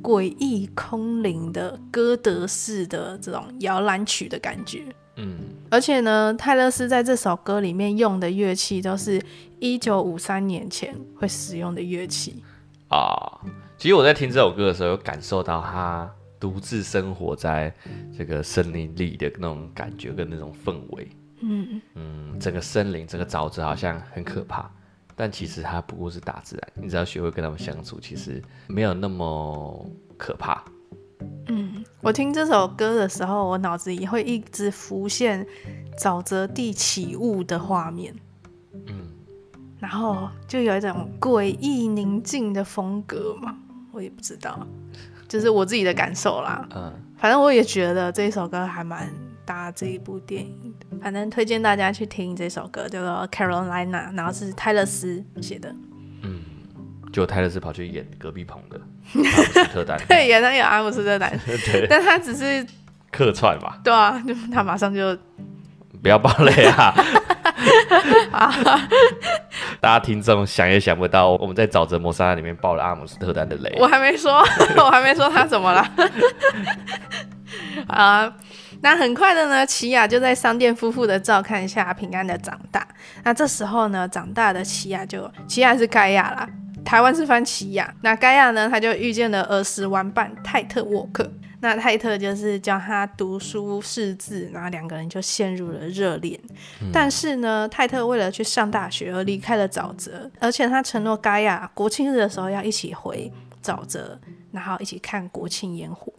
[0.03, 4.83] 诡异空灵的歌德式的这种摇篮曲的感觉，
[5.17, 5.37] 嗯，
[5.69, 9.21] 而且呢，泰勒斯在这首歌里面用的乐器都是
[9.59, 12.43] 一九五三年前会使用的乐器
[12.89, 13.41] 啊。
[13.77, 16.09] 其实我在听这首歌的时候，有感受到他
[16.45, 17.73] 独自生活在
[18.15, 21.09] 这个森林里的那种感觉跟那种氛围，
[21.41, 24.71] 嗯嗯，整个森林、整个沼泽好像很可怕。
[25.17, 30.63] 但其实它不过是大自然，你只要学会跟他们相处，其实没有那么可怕。
[31.49, 35.47] 嗯，我听这首歌的时候，我脑子里会一直浮现
[35.99, 38.15] 沼泽地起雾的画面。
[38.89, 39.09] 嗯，
[39.79, 43.57] 然后就有一种诡异宁静的风格嘛。
[43.93, 44.67] 我也不知道，
[45.35, 46.65] 就是我自己的感受啦。
[46.77, 49.13] 嗯，反正我也觉得这一首歌还蛮
[49.45, 55.75] 搭这一部电影的，反正推荐大家去听这首歌，叫做《Carolina》，然后是泰勒斯写的。
[56.23, 56.41] 嗯，
[57.13, 58.81] 就泰勒斯跑去演隔壁棚的
[59.13, 62.65] 阿姆斯特丹， 对，演那个阿姆斯特丹， 对，但他只是
[63.11, 63.81] 客串吧？
[63.83, 65.19] 对啊，就他马上就
[66.05, 66.95] 不要暴雷啊！
[69.81, 73.75] 大家听众想也想不到，我们在沼泽谋杀案里面爆了阿姆斯特丹的雷。
[73.81, 74.45] 我还没说，
[74.77, 75.91] 我还没说他怎么了。
[77.89, 78.31] 啊，
[78.83, 82.87] 那很快的呢，奇雅就在商店夫妇的照看下平安的长大。
[83.23, 86.47] 那这时候呢，长大的奇雅就奇雅是盖亚啦，
[86.85, 87.91] 台湾是翻齐雅。
[88.03, 91.33] 那盖亚呢，他就遇见了儿时玩伴泰特沃克。
[91.65, 96.39] 那泰特就是教他读书识字，然后两个人就陷入了热恋。
[96.83, 104.21] 嗯、但是呢，泰特为了去上大学而离开了沼泽，而且他承诺盖亚国庆日的时候要一起回沼泽，
[104.53, 106.13] 然后一起看国庆烟火。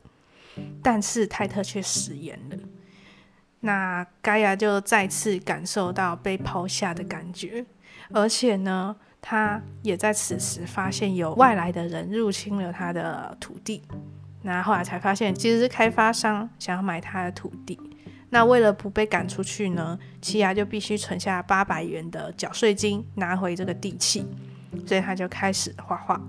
[0.82, 2.58] 但是泰特却食言了。
[3.60, 7.64] 那盖亚就再次感受到被抛下的感觉，
[8.10, 13.84] 而且呢，他也在此时发现有外来的人入侵了他的土地。
[14.46, 17.78] 那后来才发现，其实是开发商想要买他的土地。
[18.30, 24.26] 那为了不被赶出去呢，齐雅就必须存下八百元的缴税金，拿回这个地契。
[24.86, 26.22] 所以他就开始画画。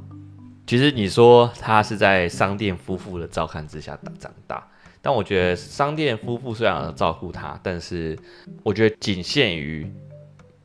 [0.66, 4.66] 其实你说他是在商店夫妇的照看之下长大，
[5.02, 8.16] 但我觉得商店夫妇虽然照顾他，但是
[8.62, 9.92] 我觉得仅限于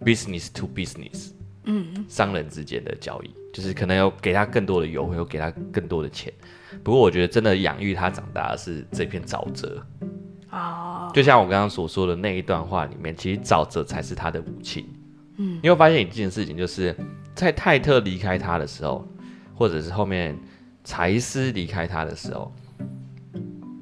[0.02, 1.32] business to business，
[1.64, 3.32] 嗯，商人之间的交易。
[3.54, 6.32] 就是可能有给他更多的优惠，有给他更多的钱。
[6.84, 9.86] 不过我觉得真的养育他长大的是这片沼泽
[10.50, 14.90] 啊，就像我刚刚所说的那一段话里面，其实沼泽才是他的武器。
[15.36, 16.96] 嗯，你会发现一件事情，就是
[17.36, 19.06] 在泰特离开他的时候，
[19.54, 20.40] 或者是后面
[20.86, 22.54] 柴斯离开他的时候，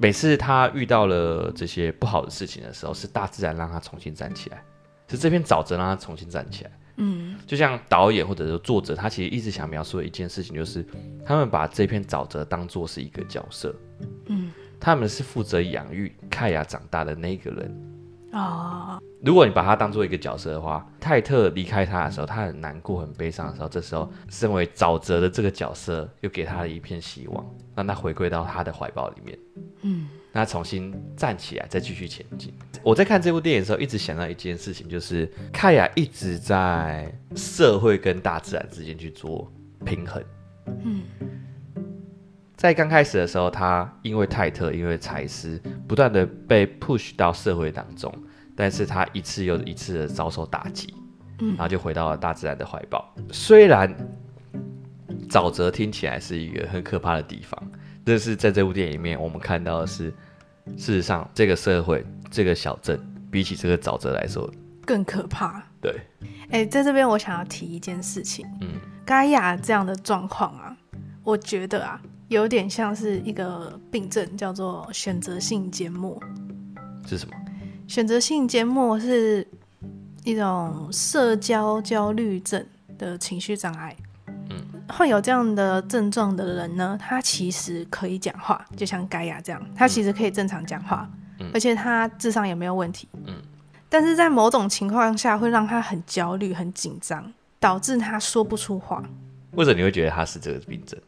[0.00, 4.60] 每次他遇到了这些不好的事情的时候，是大自然让他重新站起来，
[5.08, 6.70] 是这片沼泽让他重新站起来。
[7.02, 10.84] 嗯，就像导演或者是作者，他其实一直想描述的一件事情，就是
[11.24, 13.74] 他们把这片沼泽当做是一个角色，
[14.26, 17.86] 嗯，他们是负责养育凯亚长大的那个人。
[18.32, 29.38] 哦，如果你把他当做一个角色的话，泰特离开他的时候，他很难过、很悲伤的时候，这时候身为沼泽的这个角色又给他了一片希望，让他回归到他的怀抱里面，
[29.82, 32.52] 嗯，让他重新站起来，再继续前进。
[32.82, 39.52] 我在看这部电影的时候，一直想到一件事情，就是凯亚一直在社会跟大自然之间去做
[39.84, 40.22] 平衡。
[40.82, 41.02] 嗯，
[42.56, 48.12] 在刚开始的时候，他因为泰特，因为财师，不断的被 push 到社会当中，
[48.56, 50.94] 但是他一次又一次的遭受打击，
[51.38, 53.14] 然后就回到了大自然的怀抱。
[53.30, 53.94] 虽然
[55.28, 57.70] 沼泽听起来是一个很可怕的地方，
[58.04, 60.12] 但是在这部电影里面，我们看到的是，
[60.76, 62.04] 事实上这个社会。
[62.32, 62.96] 这个小镇
[63.28, 64.48] 比起这个沼泽来说
[64.86, 65.60] 更可怕。
[65.80, 66.00] 对，
[66.50, 68.46] 哎、欸，在这边我想要提一件事情。
[68.60, 68.68] 嗯，
[69.04, 70.76] 盖亚这样的状况啊，
[71.24, 76.22] 我觉得啊，有点像是一个病症，叫做选择性缄默。
[77.04, 77.34] 是什么？
[77.88, 79.44] 选择性缄默是
[80.22, 82.64] 一种社交焦虑症
[82.96, 83.96] 的情绪障碍。
[84.90, 91.08] 嗯，患有这样的症状的人呢，他其实可以讲话，就像盖亚这样，他其实可以正常讲话。
[91.12, 91.16] 嗯
[91.54, 93.34] 而且他智商也没有问题，嗯，
[93.88, 99.02] 但是在某种情况下会让他很焦虑、很紧张，导致他说不出话。
[99.52, 101.00] 为什么你会觉得他是这个病症？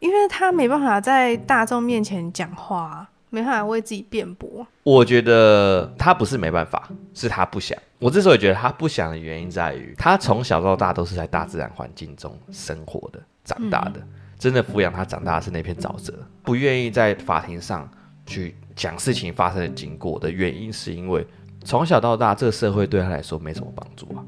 [0.00, 4.66] 因为他没办法在大众面前讲话，没办法为自己辩驳。
[4.82, 7.78] 我觉得他不是没办法，是他不想。
[7.98, 17.88] 我之所以觉得他不想的原因在于，他从小到大都是在大自然环境中生活的、长大的，嗯、真的抚养他长大的是那片沼泽，不愿意在法庭上
[18.24, 18.56] 去。
[18.76, 21.26] 讲事情发生的经过的原因，是因为
[21.64, 24.22] 从小到大，这个社会对他来说没什么帮助啊。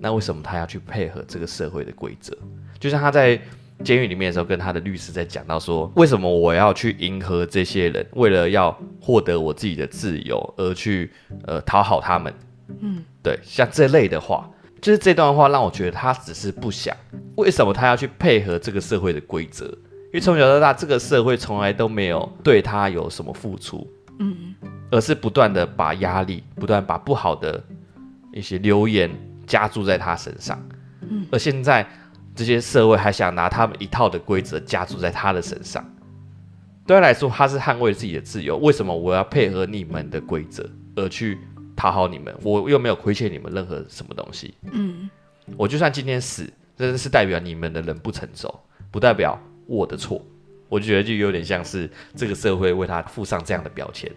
[0.00, 2.34] 那为什么他要去配合这个社会的规则？
[2.78, 3.38] 就像他在
[3.84, 11.10] 监狱里面的时候，跟他的律师在讲到说，为什么我要去迎合这些人，为了要获得我自己的自由而去
[11.46, 12.32] 呃讨好他们？
[12.80, 14.48] 嗯，对，像这类的话，
[14.80, 16.96] 就是这段话让我觉得他只是不想。
[17.36, 19.64] 为什么他要去配合这个社会的规则？
[19.66, 23.86] 因为从小到大，这个社会从来都没有对他有什么付出，
[24.18, 24.54] 嗯，
[24.90, 27.62] 而是不断的把压力、不断把不好的
[28.32, 29.10] 一些留言
[29.46, 30.60] 加注在他身上，
[31.08, 31.88] 嗯，而现在
[32.34, 35.84] 这些社会还想拿他们一套的规则加注在他的身上，
[36.86, 38.56] 对他来说，他是捍卫自己的自由。
[38.58, 41.38] 为什么我要配合你们的规则而去
[41.76, 42.34] 讨好你们？
[42.42, 45.08] 我又没有亏欠你们任何什么东西，嗯，
[45.56, 48.60] 我就算今天死，这是代表你们的人不成熟，
[48.90, 49.38] 不代表。
[49.66, 50.20] 我的错，
[50.70, 54.10] 我就觉得就有点像是这个社会为他附上这样的标签。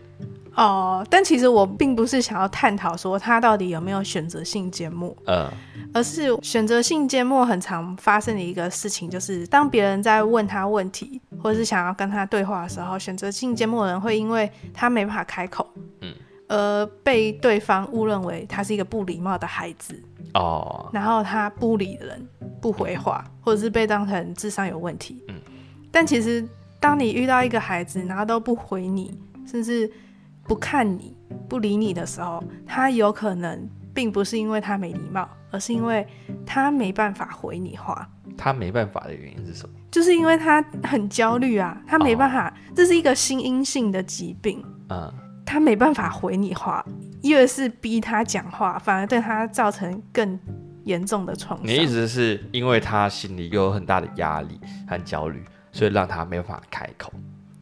[0.56, 5.50] 哦，但其实我并不是想要探讨说他到底有没有选择性缄默，嗯，
[5.92, 15.68] 而是选择性缄默很常发生的一个事情，就是当别人在问他问题，或者是想要跟他对话的时候，选择性缄默的人会因为他没办法开口，
[16.02, 16.14] 嗯，
[16.48, 20.00] 而被对方误认为他是一个不礼貌的孩子，
[20.36, 22.24] 哦，然后他不理人，
[22.62, 25.33] 不回话，或者是被当成智商有问题，嗯，
[25.94, 26.44] 但其实
[26.80, 29.16] 当你遇到一个孩子，然后都不回你，
[29.46, 29.90] 甚至
[30.48, 31.16] 不看你
[31.48, 36.06] 不理你的时候，他有可能并不是因为他没礼貌，而是因为
[36.48, 38.10] 他没办法回你话。
[38.36, 39.76] 他没办法的原因是什么？
[39.92, 44.66] 就是因为他很焦虑啊，他没办法，哦、这是一个心因性的疾病。
[44.90, 45.14] 嗯，
[45.46, 46.84] 他没办法回你话，
[47.22, 50.40] 越是逼他讲话，反而对他造成更
[50.86, 51.68] 严重的创伤。
[51.68, 57.12] 你意思是因为他心里有很大的压力和焦虑，所以让他没办法开口？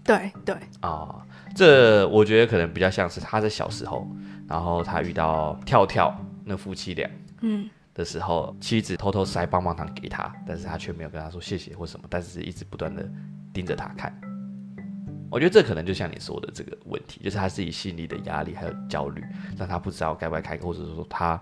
[0.04, 0.90] 对对啊。
[0.90, 1.22] 哦
[1.54, 4.08] 这我觉得可能比较像是他在小时候，
[4.48, 7.10] 然后他遇到跳跳那夫妻俩，
[7.42, 13.06] 嗯的时候，妻子偷偷塞棒棒糖给他，但是他却没有跟他说谢谢或什么，但是一直不断的
[13.52, 14.18] 盯着他看。
[15.30, 19.22] 我觉得这可能就像你说的这个问题，就是他自己心里的压力还有焦虑，
[19.58, 21.38] 让他不知道该不该开口，或者说他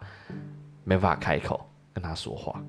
[0.84, 2.60] 没法开口跟他说话。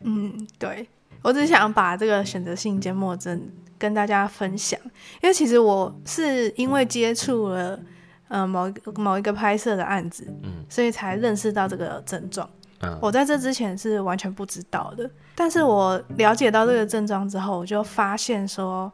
[0.00, 0.88] 嗯，对，
[1.22, 3.50] 我只想把这个选择性缄默症。
[3.78, 4.78] 跟大家分享，
[5.20, 7.76] 因为其实我是因为接触了，
[8.28, 12.48] 呃，某一个某一个拍摄的案子，嗯，所以才认识到这个症状。
[12.82, 18.92] 嗯，我在这之前是完全不知道的，但是我了解到这个症状之后，我就发现说，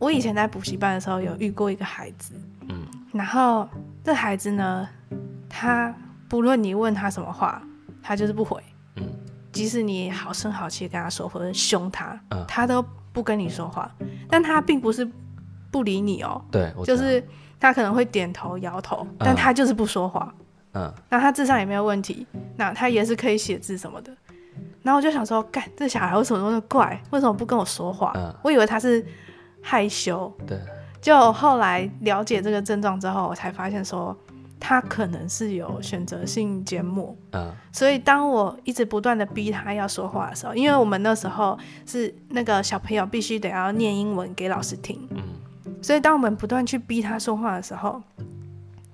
[0.00, 2.34] 我以前在补习班的时候有遇过一个孩子，
[2.68, 3.68] 嗯，然后
[4.02, 4.88] 这孩子呢，
[5.48, 5.94] 他
[6.28, 7.62] 不论你问他什么话，
[8.02, 8.73] 他就是不回，嗯，
[9.54, 12.84] 即使你好声好气跟他说，或者凶他，嗯，他都。
[13.14, 13.88] 不跟你说话，
[14.28, 15.08] 但他并不是
[15.70, 16.44] 不理你哦。
[16.50, 17.24] 对，就是
[17.60, 20.34] 他可能会点头摇头，嗯，但他就是不说话。
[20.72, 22.26] 嗯，那他智商也没有问题，
[22.56, 24.12] 那他也是可以写字什么的。
[24.82, 27.00] 然后我就想说，干，这小孩为什么那么怪？
[27.10, 28.10] 为什么不跟我说话？
[28.16, 29.06] 嗯，我以为他是
[29.62, 30.36] 害羞。
[30.44, 30.58] 对，
[31.00, 34.16] 就后来了解这个症状之后，我才发现说。
[34.66, 45.22] 他可能是有选择性缄默，嗯，所以当我一直不断的逼他要说话的时候，因为我们那时候是那个小朋友必须得要念英文给老师听，嗯，
[45.82, 48.02] 所以当我们不断去逼他说话的时候，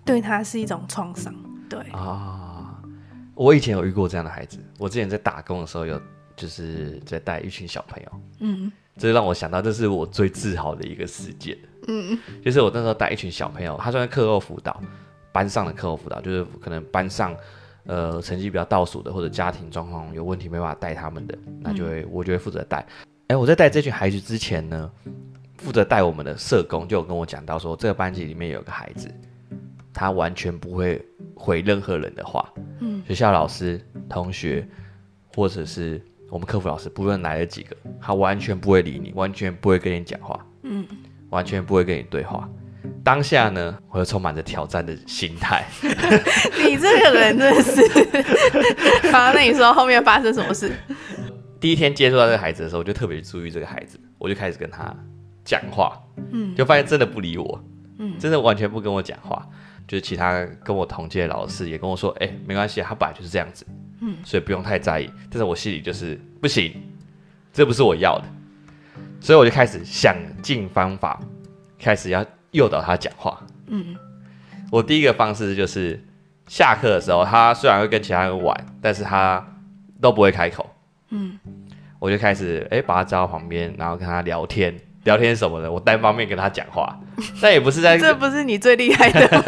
[0.04, 1.32] 对他是一种创伤，
[1.68, 1.78] 对。
[1.92, 2.82] 啊，
[3.36, 6.02] 我以前有遇过这样的孩子，我之前在打工的时候有
[6.34, 8.10] 就是在带一群小朋友，
[8.40, 11.56] 嗯，这让我想到这是我最自豪的一个事件，
[11.86, 14.82] 嗯，就是我那时候带一群小朋友，他算是课后辅导。
[15.32, 17.34] 班上的课后辅导就是可能班上，
[17.86, 22.86] 呃，成绩比较倒数的，或者家庭状况有问题没办法带他们的，那就会我就会负责带。
[23.28, 24.90] 哎、我在带这群孩子之前呢，
[25.58, 29.08] 负责带我们的社工就有跟我讲到说，这个班级里面有个孩子，
[29.92, 31.00] 他完全不会
[31.34, 34.66] 回任何人的话，嗯，学校老师、同学，
[35.34, 40.84] 或者是我们客服老师，不论来了几个，他完全不会理你，完全不会跟你讲话，嗯，
[41.30, 42.48] 完全不会跟你对话。
[43.02, 45.64] 当下呢，我又充满着挑战的心态。
[45.82, 49.10] 你这个人真的是……
[49.10, 50.72] 好，那你说后面发生什么事？
[51.58, 54.94] 第一天接触到这个孩子的时候，我就特别注意这个孩子，我就开始跟他
[55.44, 55.98] 讲话，
[56.32, 57.64] 嗯，就发现真的不理我，
[57.98, 59.46] 嗯，真的完全不跟我讲话。
[59.88, 63.66] 就是其他跟我同届的老师也跟我说，哎、欸，没关系，他本来就是这样子，
[64.00, 65.10] 嗯，所以不用太在意。
[65.28, 66.72] 但是我心里就是不行，
[67.52, 68.24] 这不是我要的，
[69.20, 71.20] 所以我就开始想尽方法，
[71.78, 72.24] 开始要。
[72.52, 73.40] 诱导他讲话。
[73.66, 73.96] 嗯，
[74.70, 76.02] 我第一个方式就是
[76.46, 79.44] 下课的时候，他虽然会跟其他人玩，但是他
[80.00, 80.68] 都不会开口。
[81.10, 81.38] 嗯，
[81.98, 84.74] 我就开始哎、欸、把他叫到旁边，然后跟他聊天，
[85.04, 86.98] 聊天什么的，我单方面跟他讲话。
[87.40, 89.28] 但也不是在， 这不是你最厉害的。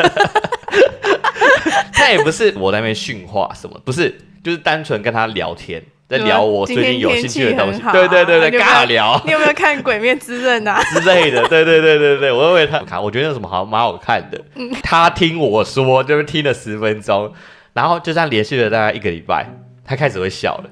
[1.95, 5.81] 但也不是我在那边训话什么，不是，就是单纯跟他聊天。
[6.13, 9.19] 在聊我最近有兴趣的东西，对对对对，尬聊。
[9.25, 10.79] 你有没有看《鬼灭之刃》啊？
[10.93, 14.39] 之类的，对对对对对，我认为他看，我觉得有什么好蛮好看的。
[14.85, 17.33] 他听我说，就是听了十分钟，
[17.73, 19.49] 然后就这样连续了大概一个礼拜，
[19.87, 20.71] 他开始会笑了。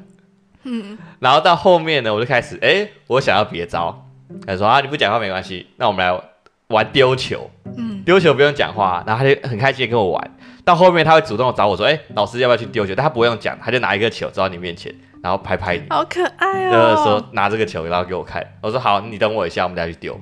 [0.64, 4.06] 嗯，然后到后面呢，我就开始，哎，我想要别招。
[4.46, 6.22] 他说啊，你不讲话没关系，那我们来
[6.68, 7.50] 玩丢球。
[7.78, 10.36] 嗯，丢球不用讲话，然后他就很开心的跟我玩。
[10.62, 12.94] 到后面他会主动找我说，哎，老师要不要去丢球？
[12.94, 14.94] 但他不用讲，他就拿一个球走到你面前。
[15.22, 16.72] 然后拍拍你，好可爱哦！
[16.72, 18.44] 就是说拿这个球，然后给我看。
[18.62, 20.18] 我说好，你等我一下，我们再去丢。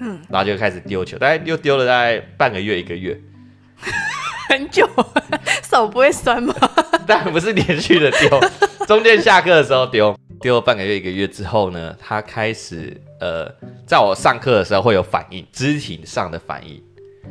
[0.00, 3.18] 嗯，然后就开始丢球，大概又丢了大概半个月一个月，
[4.48, 4.88] 很久，
[5.62, 6.54] 手不会酸吗？
[7.06, 8.40] 但不是连续的丢，
[8.86, 10.14] 中间下课的时候丢。
[10.40, 13.48] 丢了半个月一个月之后呢，他开始呃，
[13.86, 16.82] 在我上课的时候会有反应，肢体上的反应，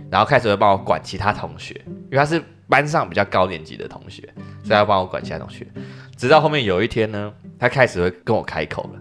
[0.09, 4.23] 然后开始会帮我管其他同学，因为他是班上比较高年级的同学，
[4.63, 5.67] 所以要帮我管其他同学。
[6.21, 8.99] 直到后面有一天呢，他开始会跟我开口了，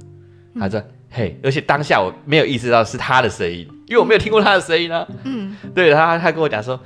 [0.58, 6.80] 他说：“嗯、嘿，而且当下我没有意识到是他的声音，因为我没有听过他的声音啊。”嗯，对，他他跟我讲说：“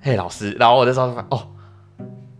[0.00, 1.48] 嘿，老师。”然后我就说：“哦，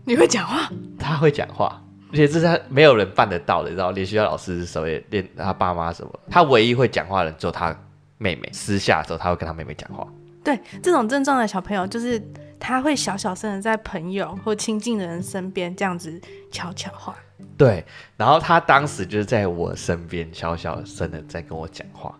[0.05, 1.83] 你会讲话？”他会讲话。
[2.13, 7.77] 而且这是他没有人办得到的，你知道，连学校老师什么也连他爸妈什么，他唯一会讲话的人只有他
[8.17, 8.49] 妹妹。
[8.53, 10.07] 私下的时候，他会跟他妹妹讲话。
[10.45, 12.17] 对，这种症状的小朋友，就是
[12.59, 16.19] 他会小小声的在朋友或亲近的人身边这样子
[16.51, 17.15] 悄悄话。
[17.55, 17.85] 对，
[18.15, 22.17] 然后他当时就是在我身边小小声的在跟我讲话。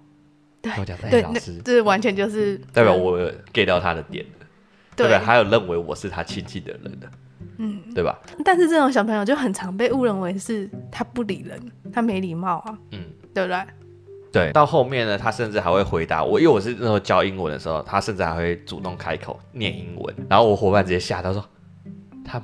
[0.62, 3.20] 对，我讲，对，老师，这完全就是代表我
[3.54, 4.46] get 到他的点了，
[4.96, 7.10] 对，对，还有认为我是他亲近的人的。
[7.60, 8.20] 嗯，对吧？
[8.44, 11.60] 但是这种小朋友就很常被误认为是他不理人，
[11.92, 12.78] 他没礼貌啊。
[12.92, 13.00] 嗯，
[13.34, 13.60] 对不对？
[14.32, 21.44] 对，到后面呢，他甚至还会回答我，因为我是那时候教英文的时候，他甚至还会主动开口念英文，然后我伙伴直接吓到说，
[22.24, 22.42] 他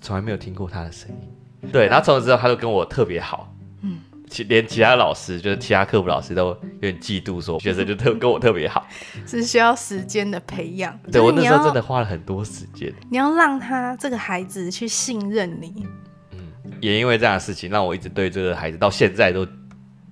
[0.00, 1.70] 从来没有听过他的声音。
[1.72, 3.52] 对，然后从此之后他就跟我特别好。
[3.82, 4.00] 嗯
[4.30, 8.86] 其连其他老师，就是其他课辅老师都有点嫉妒，说学生就特跟我特别好，
[9.26, 10.94] 是需要时间的培养。
[11.10, 12.92] 对，我那时候真的花了很多时间。
[13.10, 15.86] 你要让他这个孩子去信任你。
[16.32, 16.40] 嗯，
[16.82, 19.46] 也因为这样的事情，让我一直对这个孩子到现在都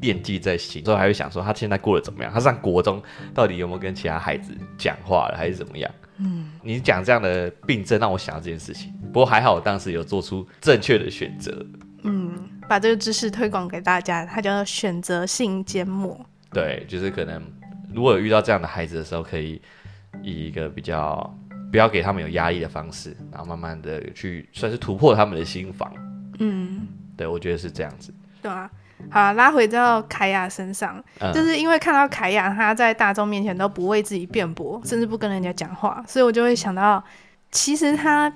[0.07, 2.33] 惦记在心，之后还会想说他现在过得怎么样？
[2.33, 3.03] 他上国中
[3.35, 5.91] 到底有没有跟其他孩子讲话了，还是怎么样？
[6.19, 8.93] 嗯，你讲这样的病症让我想到这件事情。
[9.13, 11.67] 不过还好，我当时有做出正确的选择。
[12.05, 12.51] 嗯。
[12.69, 16.19] 把这个知识推广给大家，它叫做选择性缄默。
[16.51, 17.41] 对，就是可能
[17.95, 19.61] 如果有遇到这样的孩子的时候，可以
[20.21, 21.33] 以一个比较
[21.71, 25.93] 不要给他们有压力的方式，然后慢慢的去算是突破他们的心防。
[26.41, 28.13] 嗯，对，我觉得是这样子。
[28.43, 28.69] 对啊，
[29.11, 37.03] 好，拉回到凯亚身上，嗯，就是因为看到凯亚他在大众面前都不为自己辩驳，甚至不跟人家讲话，所以我就会想到，
[37.51, 38.33] 其实他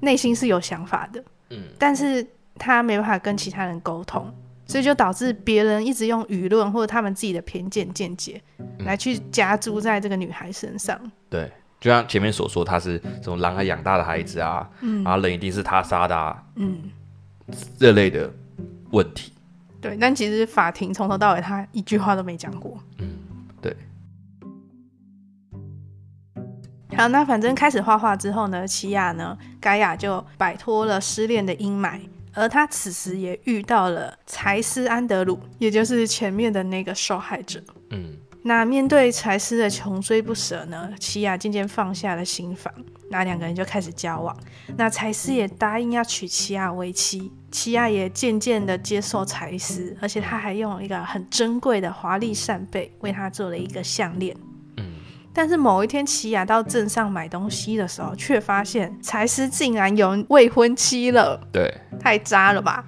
[0.00, 1.22] 内心是有想法的。
[1.50, 2.26] 嗯，但是。
[2.58, 4.30] 他没办法跟其他人沟通，
[4.66, 8.40] 所以就导致别人一直用舆论或者他们自己的偏见见解
[8.80, 10.96] 来去加诸在这个女孩身上。
[11.30, 16.82] 对，就像前面所说，他是这种狼孩养大的孩子啊，嗯，然后人一定是他杀的啊，嗯，
[17.78, 18.30] 这类的
[18.90, 19.31] 问题。
[19.82, 22.78] 对，但其实法庭从头到尾他一句话都没讲过。
[22.98, 23.08] 嗯，
[23.60, 23.76] 对。
[26.96, 32.00] 好，那反正开始画画之后呢，奇亚呢，盖亚就摆脱了失恋的阴霾。
[32.34, 37.62] 而他此时也遇到了柴斯安德鲁，也就是前面的那个受害者。
[37.90, 42.72] 嗯，那面对柴斯的穷追不舍呢，齐雅渐渐放下了心防，
[43.08, 44.36] 那两个人就开始交往。
[44.76, 54.36] 那柴斯也答应要娶齐雅为妻，齐雅也渐渐的接受柴斯，而且他还用了一个很珍贵的华丽扇贝为他做了一个项链。
[55.34, 61.40] 但是某一天，齐雅到镇上买东西的时候，却发现柴斯竟然有未婚妻了。
[61.50, 62.84] 对，太渣了吧？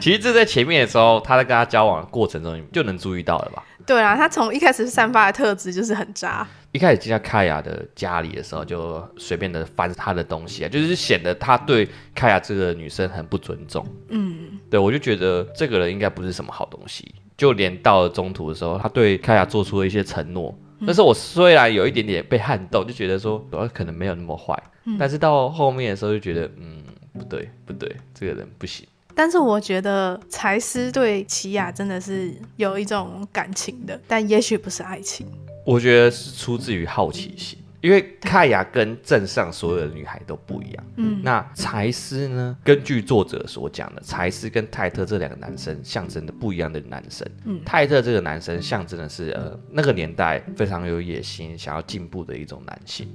[0.00, 3.64] 其实这在前面的时候，他在跟他交往的过程中就能注意到了吧？
[3.86, 6.46] 对啊，他从一开始散发的特质就是很渣。
[6.72, 13.86] 一开始进到凯雅的家里的时候，就随便的翻他的东西啊，就是显得他对凯雅这个女生很不尊重。
[14.08, 17.14] 嗯，对，我就觉得这个人应该不是什么好东西。
[17.36, 20.54] 就连到了中途的时候，他对凯雅做出了一些承诺。
[20.86, 26.82] 但是我虽然有一点点被撼动，就觉得说我可能没有那么坏，嗯，但是到后面的时候就觉得，嗯，
[27.14, 28.86] 不对，不对，这个人不行。
[29.16, 35.26] 但是我觉得柴斯对奇雅真的是有一种感情的，但也许不是爱情。
[35.64, 37.58] 我觉得是出自于好奇心。
[37.82, 40.84] 因为凯雅跟镇上所有的女孩都不一样。
[40.96, 42.56] 嗯，那柴斯呢？
[42.64, 47.28] 根据作者所讲的，柴斯跟泰特这两个男生象征的不一样的男生。
[47.44, 53.08] 嗯，泰特这个男生象征的是呃那个年代非常有野心、想要进步的一种男性。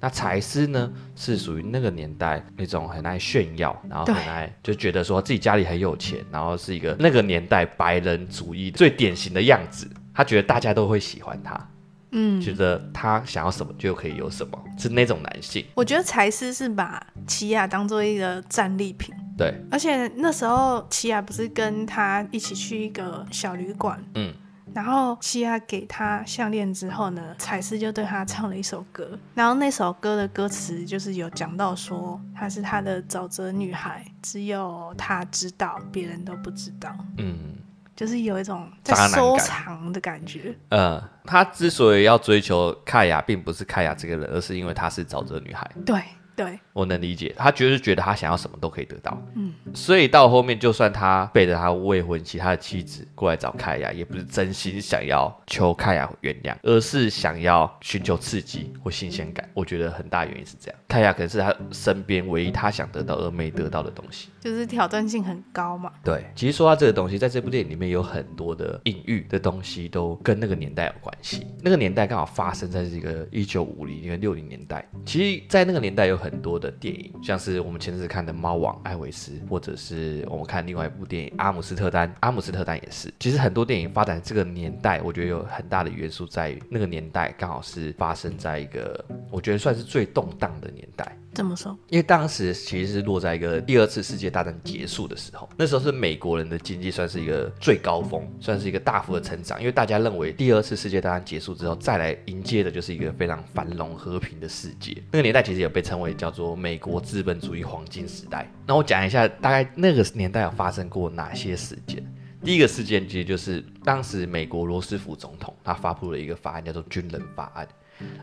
[0.00, 9.88] 那柴斯呢，是属于那个年代那种很爱炫耀，然后很爱就觉得说自己家里很有钱，然后是一个那个年代白人主义最典型的样子。
[10.14, 11.68] 他觉得大家都会喜欢他。
[12.12, 15.64] 嗯，觉得他想要什么就可以有什么，是那种男性。
[15.74, 19.14] 我觉得柴斯是把齐亚当做一个战利品。
[19.36, 24.32] 对，而且那时候齐亚不是跟他一起去一个小旅馆，嗯，
[24.76, 36.94] 然后西亚给他项链之后呢，彩丝就对他唱了一首歌，然后那首歌的歌词就是有讲到说，她是他的沼泽女孩，只有他知道，别人都不知道。
[37.16, 37.56] 嗯。
[37.96, 40.54] 就是有一种在收藏的感觉。
[40.68, 45.66] 呃，他之所以要追求凯雅，并不是凯雅这个人，而是因为她是沼泽女孩。
[45.86, 46.02] 对，
[46.36, 49.20] 对，我能理解，他就是觉得他想要什么都可以得到。
[49.34, 59.48] 嗯，所以到后面，就算他背着他未婚妻、他的妻子过来找凯亚，也不是真心想要求凯亚原谅，而是想要寻求刺激或新鲜感。
[59.54, 65.90] 我觉得很大原因是这样，凯亚可能是他身边唯一他想得到而没得到的东西，就是挑战性很高嘛。
[66.04, 71.46] 对，其实说到这个东西，在这部电影里面有很多的隐喻的东西，都跟那个年代有关系。
[71.62, 74.86] 那个年代刚好发生在这个一九五零年、六零年代。
[75.06, 82.08] 其实，在那个年代有很很多的电影，像是我们前阵子看的《猫王》、艾维斯，或者是我们看另外一部电影《阿姆斯特丹》。
[82.20, 83.12] 阿姆斯特丹也是。
[83.20, 91.16] 其实很多电影发展这个年代，我觉得有很大的元素在于那个年代刚好是发生在一个我觉得算是最动荡的年代。
[91.36, 91.76] 怎么说？
[91.90, 99.60] 因为当时其实是落在一个第二次世界大战结束的时候，那时候是美国人的经济算是一个最高峰，算是一个大幅的成长。
[99.60, 104.96] 因为大家认为第二次世界大战结束之后，再来迎接的就是一个非常繁荣和平的世界。
[105.12, 108.50] 那个年代其实也被称为叫做美国资本主义黄金时代。
[108.66, 112.02] 那我讲一下，大概那个年代有发生过哪些事件。
[112.42, 117.68] 第一个事件其实就是当时美国罗斯福总统他发布了一个法案，叫做军人法案。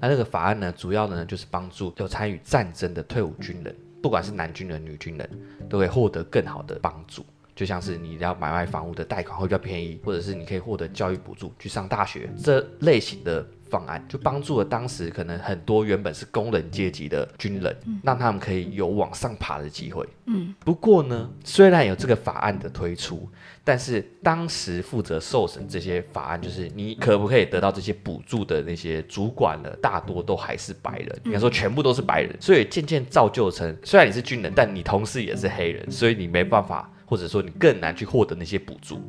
[0.01, 5.29] 那这个法案呢，主要呢就是帮助有参与战争的退伍军人，不管是男军人、女军人，
[5.69, 7.25] 都可以获得更好的帮助。
[7.55, 20.07] 就像是你要买卖房屋的贷款会比较便宜，或者是你可以获得教育补助去上大学，这类型的方案就帮助了当时可能很多原本是工人阶级的军人，让他们可以有往上爬的机会。
[20.27, 23.27] 嗯，不过呢，虽然有这个法案的推出。
[23.65, 39.01] 但是当时负责受审这些法案，就是你可不可以得到这些补助的那些主管呢，大多都还是白人，应该说全部都是白人，所以渐渐造就成，虽然你是军人，但你同时也是黑人，所以你没办法，或者说你更难去获得那些补助。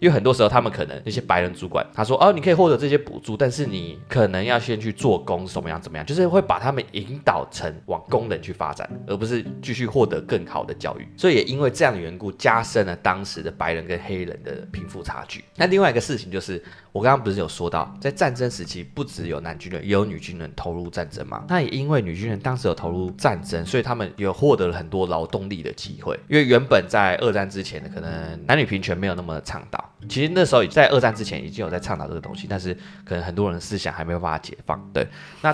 [0.00, 11.08] 因为很多时候，他们可能那些白人主管他说：“哦，你可以获得这些补助，但是你可能要先去做工，什么样怎么样，就是会把他们引导成往工人去发展，而不是继续获得更好的教育。
[11.16, 15.44] 所以也因为这样的缘故，加深了当时的白人跟黑人的贫富差距。
[15.56, 21.44] 那另外一个事情就是，我刚刚不是有说到，在战争时期，不只有男军人，也有女军人投入战争嘛。
[21.48, 26.18] 那也因为女军人当时有投入战争，所以他们有获得了很多劳动力的机会。
[26.28, 29.84] 因为原本在二战之前呢，可能男女平权没有那么倡导。
[30.08, 32.72] 其实那时候在二战之前已经有在倡导这个东西，但是
[33.04, 34.90] 可能很多人的思想还没有办法解放。
[34.92, 35.06] 对，
[35.42, 35.52] 那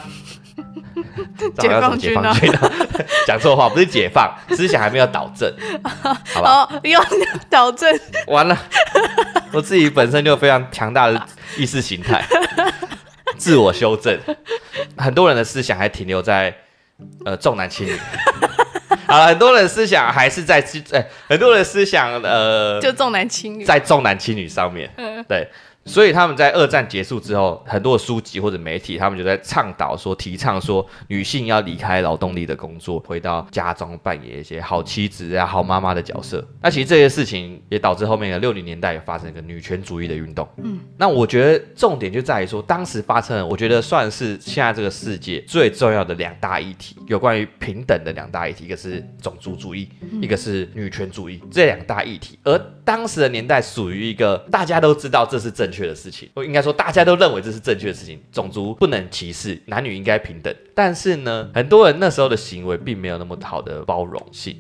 [1.59, 2.33] 解放军呢？
[3.27, 5.53] 讲错话，不是解放，思想还没有导正，
[6.35, 6.69] 好吧？
[6.71, 7.03] 哦，要
[7.49, 7.91] 导正，
[8.29, 8.57] 完了，
[9.55, 11.27] 我自己本身就非常强大的
[11.57, 12.25] 意识形态，
[13.39, 14.19] 自我修正。
[14.97, 16.55] 很多人的思想还停留在
[17.25, 17.97] 呃重男轻女。
[19.07, 25.49] 好了，很多人思想还是在哎、欸，很多人思想呃，就重男轻女，在重男轻女上面，嗯，对。
[25.87, 36.47] 所以他们在二战结束之后，很多的书籍或者媒体，他们就在倡导说、提倡说，女性要离开劳动力的工作，回到家中扮演一些好妻子啊、好妈妈的角色。
[36.63, 40.49] 那其实这些事情也导致后面的六零年代也发生一个女权主义的运动。
[40.63, 49.89] 嗯，那我觉得重点就在于说，当时发生了，我觉得算是现在这个世界最重要的两大议题，有关于平等的两大议题，一个是种族主义，
[50.23, 52.39] 一个是女权主义，这两大议题。
[52.45, 60.55] 而当时的年代属于一个大家都知道这是正确的事情，我应该说大家都认为这是正确的事情，种族不能歧视，男女应该平等。
[60.75, 64.57] 但是呢，很多人那时候的行为并没有那么好的包容性，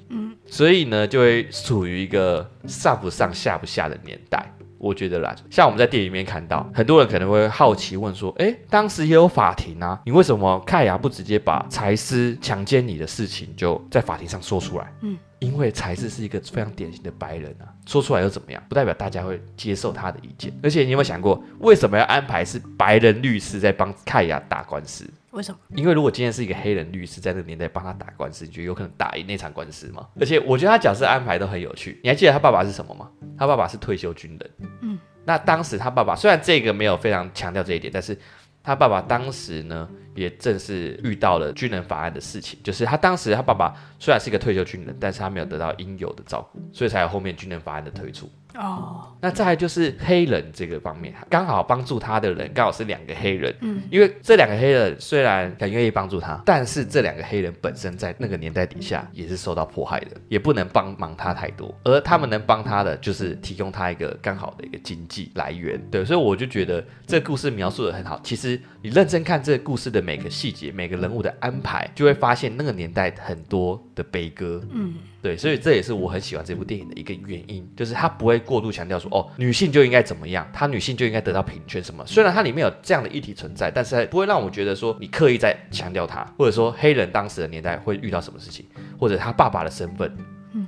[0.47, 4.53] 所以呢，就会处于一个上不上下不下的年代。
[4.79, 14.93] 我觉得啦，像我们在电影里面看到，很多人可能会好奇问说，诶，当时也有法庭啊，你为什么凯亚不直接把柴斯强奸你的事情就在法庭上说出来？
[15.03, 15.17] 嗯。
[15.41, 18.63] 因为柴斯是一个非常典型的白人啊，说出来又怎么样？
[18.67, 20.51] 不代表大家会接受他的意见。
[20.63, 25.05] 而且你有没有想过，为什么要安排是白人律师在帮凯亚打官司？
[25.35, 25.59] 为什么？
[25.75, 30.09] 因为如果今天是一个黑人律师在那个年代帮他打官司，你觉得有可能打赢那场官司吗？
[30.19, 32.01] 而且我觉得他角色安排都很有趣。
[32.03, 33.11] 你还记得他爸爸是什么吗？
[33.37, 34.51] 他爸爸是退休军人。
[34.83, 34.99] 嗯。
[35.25, 38.17] 那当时他爸爸虽然这个没有非常强调这一点，但是
[38.63, 39.89] 他爸爸当时呢？
[40.15, 48.31] 也正是遇到了军人法案的事情，就是他当时他爸爸虽然是一个退休军人，但是他没有得到应有的照顾，所以才有后面军人法案的推出。
[48.55, 68.21] 哦，那再来就是黑人这个方面，刚好帮助他的人刚好是两个黑人，嗯，因为这两个黑人虽然很愿意帮助他，但是这两个黑人本身在那个年代底下也是受到迫害的，也不能帮忙他太多，而他们能帮他的就是提供他一个刚好的一个经济来源，对，所以我就觉得这个故事描述的很好。
[68.23, 74.63] 其实你认真看这个故事的每个细节，每个人物的安排，就会发现那个年代很多的悲歌。
[74.71, 74.95] 嗯，
[75.25, 82.05] 对，所以这也是我很喜欢这部电影的一个原因，就是它不会过度强调说，哦，女性就应该怎么样，她女性就应该得到平权什么。
[82.07, 88.67] 虽然它里面有这样的议题存在，但是不会让我觉得说你刻意在强调它，或者说黑人当时的年代会遇到什么事情，
[89.01, 90.15] 或者他爸爸的身份。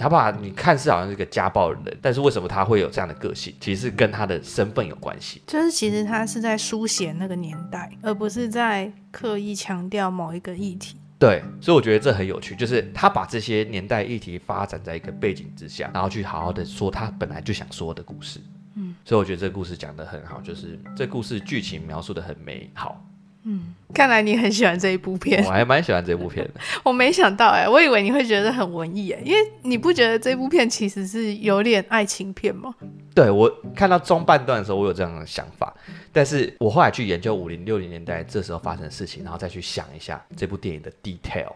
[0.00, 3.54] 他爸爸，你看似好像是个家暴的人，但是为什么他会有这样的个性？
[3.60, 5.42] 其实是跟他的身份有关系。
[5.46, 10.96] 就是其实他是在书写那个年代，而不是在刻意强调某一个议题。
[11.18, 18.38] 对，所以我觉得这很有趣，就是他把这些年代议题发展在一个背景之下，然后去好好的说他本来就想说的故事。
[18.74, 23.02] 嗯，所以我觉得这个故事讲得很好，就是这故事剧情描述的很美好。
[23.48, 25.44] 嗯，看来你很喜欢这一部片。
[25.44, 26.54] 我还蛮喜欢这部片的。
[26.82, 32.74] 我没想到哎、欸，我以为你会觉得很文艺哎、欸，因为你不觉得这部片其实是有点爱情片吗？
[33.14, 35.72] 对，我看到中半段的时候，我有这样的想法，
[36.12, 41.52] 但是我后来去研究五零六零年代这时候发生的事情，然后再去想一下这部电影的 detail，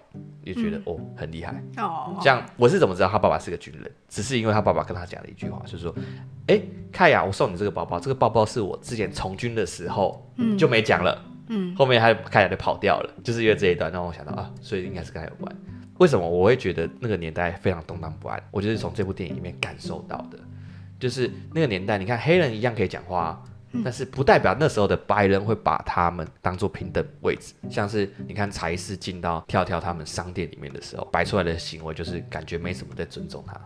[0.46, 2.16] 就觉得、嗯、哦很厉害哦。
[2.22, 3.90] 像我是怎么知道他爸爸是个军人？
[4.08, 5.94] 只是因为他爸爸跟他讲了一句话，就是说，
[6.46, 6.60] 哎，
[6.92, 11.26] 凯亚，我送你这个包包，这个包包是我之前从军的时候，嗯，就没讲了。
[11.52, 15.54] 嗯，后面他开起来就跑掉了，就是因为这一段让我想到啊，所以应该是跟他有关。
[15.98, 18.40] 为什么我会觉得那个年代非常动荡不安？
[18.52, 20.38] 我就是从这部电影里面感受到的，
[20.98, 23.42] 就是那个年代，你看黑人一样可以讲话，
[23.84, 27.52] 但是不代表那时候的白人会把他们当做平等位置。
[27.68, 33.60] 像是你看柴斯进到跳跳他们商店里面的时候，摆出来的行为就是感觉没什么在尊重他。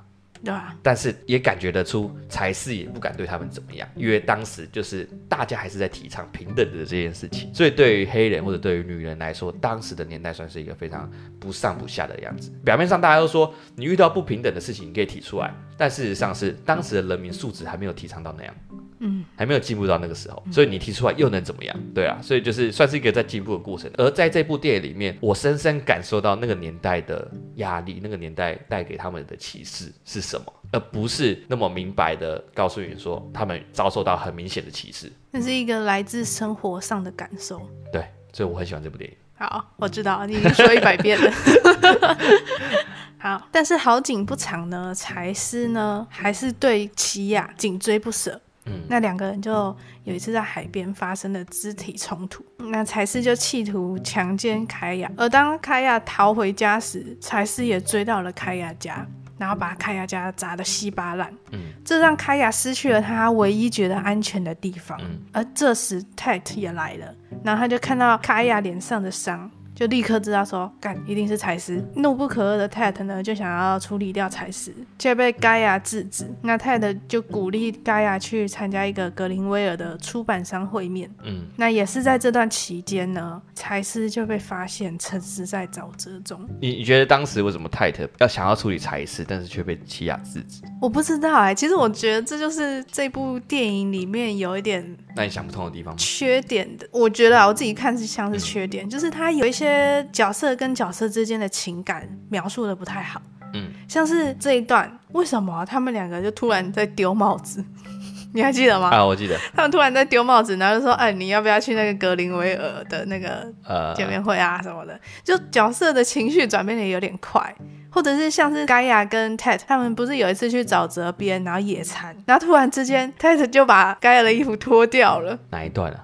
[0.44, 12.52] 对啊，但是也感觉得出，才是也不敢对他们怎么样，因为当时就是大家还是在提倡平等的这件事情，所以对于黑人或者对于女人来说，当时的年代算是一个非常不上不下的样子。
[12.64, 18.54] 表面上大家都说你遇到不平等的事情，你可以提出来，但事实上是当时的人民素质还没有提倡到那样。
[19.00, 21.76] 嗯，还没有进步到那个时候，所以你提出来又能怎么样？
[21.94, 23.90] 对啊，所以就是算是一个在进步的过程。
[23.96, 35.12] 而在这部电影里面，我深深感受到那个年代的压力，那个年代带给他们的歧视是什么，而不是那么明白的告诉你说他们遭受到很明显的歧视。
[35.30, 37.60] 那是一个来自生活上的感受。
[37.92, 39.16] 对，所以我很喜欢这部电影。
[39.36, 41.32] 好，我知道你已经说一百遍了。
[43.18, 48.40] 好，但是好景不长呢，柴斯呢还是对奇亚紧追不舍。
[48.66, 59.06] 嗯，那两个人就有一次在海边发生了肢体冲突，那柴斯就企图强奸凯亚，而当凯亚逃回家时，柴斯也追到了凯亚家，
[59.36, 61.32] 然后把凯亚家砸得稀巴烂。
[61.52, 64.98] 嗯，这让凯亚失去了他唯一觉得安全的地方。
[65.02, 69.50] 嗯，而这时 Ted 也来了，然后他就看到凯亚脸上的伤。
[69.74, 71.84] 就立刻知道说，干一定是柴斯。
[71.96, 76.32] 怒不可遏的 Ted 呢，就想要处理掉柴斯，却被盖亚制止。
[76.42, 81.10] 那 Ted 就鼓励盖亚去参加一个格林威尔的出版商会面。
[81.24, 86.40] 嗯，那也是在这段期间呢，柴斯就被发现沉尸在沼泽中。
[86.60, 90.62] 你你觉得当时为什么泰特要想要处理柴斯，但是却被琪亚制止？
[90.80, 95.96] 我不知道哎、欸，其实我觉得这就是这部电影里面有一点那你想不通的地方。
[95.96, 99.63] 缺点的，我觉得啊，我自己看是像是缺点，嗯、就是它有一些。
[99.64, 103.20] 些角色跟角色之间的情感描述的不太好，
[103.54, 107.64] 嗯，像是这一段，为什么他们两个就突然在丢帽子？
[108.34, 108.90] 你还记得吗？
[108.90, 117.54] 啊，我记得，他们突然在丢帽子，然后就说：“哎，你要不要去那个格林威尔的那个呃见面会啊什么的？”就角色的情绪转变的有点快，
[117.90, 126.03] 或者是像是盖亚跟 Ted 他们不是有一次去沼泽边然后野餐，然后突然之间 Ted 就把盖亚的衣服脱掉了，哪一段啊？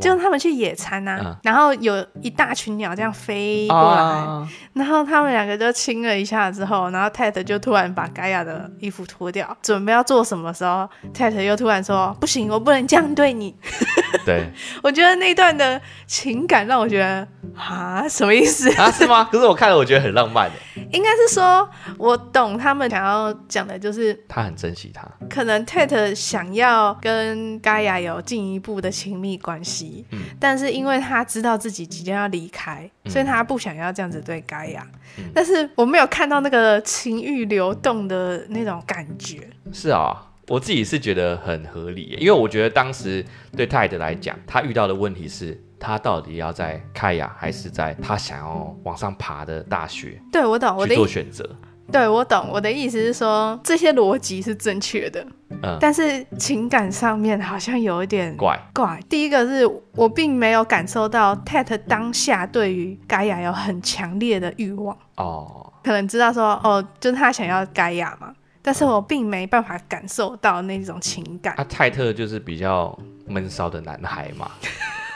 [0.00, 13.54] 就他们去野餐呐、啊，嗯、然后有一大群鸟这样飞过来，啊、然后他们两个就亲了一下之后，然后泰特就突然把盖亚的衣服脱掉，准备要做什么时候泰特又突然说：“不行，我不能这样对你。
[14.26, 14.50] ”对，
[14.82, 17.26] 我觉得那段的情感让我觉得
[17.56, 18.90] 啊，什么意思啊？
[18.90, 19.28] 是吗？
[19.30, 20.50] 可是我看了，我觉得很浪漫。
[20.92, 25.06] 应该是说，我懂他们想要讲的，就是他很珍惜他。
[25.28, 29.69] 可能泰特想要跟盖亚有进一步的亲密关系，
[30.10, 34.86] 嗯，但是因为他知道自己即将要离开，嗯、所以他不想要这样子对盖亚。
[35.18, 39.48] 嗯、但是我没有看到那个情欲流动的那种感觉。
[39.72, 40.26] 是啊。
[40.48, 43.24] 我自己是觉得很合理，因为我觉得当时
[43.56, 50.20] 对泰德来讲，他遇到的问题是，他到底要在开亚，还是在他想要往上爬的大学？
[50.32, 51.48] 对，我懂，我的做选择。
[51.90, 55.24] 对，我懂，我的意思是说，这些逻辑是正确的，
[55.62, 59.00] 嗯，但是情感上面好像有一点怪怪。
[59.08, 68.34] 第一个是我并没有感受到泰特当下对于盖亚有很强烈的欲望哦，可能知道说哦，就是他想要盖亚嘛。
[68.62, 71.54] 但是我并没办法感受到那种情感。
[71.56, 74.50] 他、啊、泰特就是比较闷骚的男孩嘛，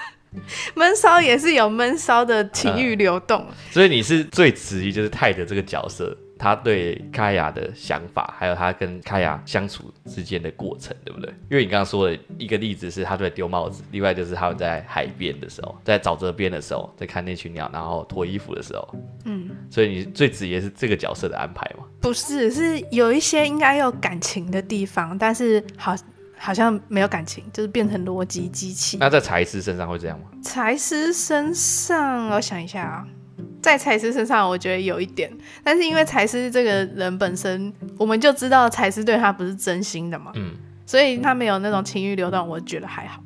[0.75, 3.55] 闷骚也是有闷骚的情欲流动、嗯。
[3.71, 11.31] 所以你是最质疑就是泰德这个角色他对开雅的想法，还有他跟开雅相处之间的过程，对不对？
[11.51, 21.85] 因为你刚刚说的一个例子是他在丢帽子，另外就是他们在海边的时候，在沼泽边的时候，在看那群鸟，然后脱衣服的时候，嗯，所以你最直接是这个角色的安排吗？
[22.01, 25.95] 不是，是有一些应该有感情的地方，但是好
[26.37, 28.99] 好像没有感情，就是变成逻辑机器。
[28.99, 30.27] 那在才师身上会这样吗？
[30.43, 33.07] 才师身上，我想一下啊。
[33.63, 35.31] 在才师身上，我觉得有一点，
[35.63, 40.53] 但是因为才师这个人本身，我们就知道才师对他不是真心的嘛，嗯，
[40.85, 43.23] 所以他没有那种情欲流动，我觉得还好。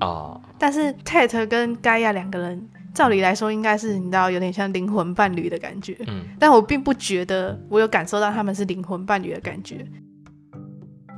[0.00, 9.84] 哦，但是 Tate 跟盖亚两个人，照理来说应该是你知道有点像灵魂伴侣的感觉，嗯，但我并不觉得我有感受到他们是灵魂伴侣的感觉，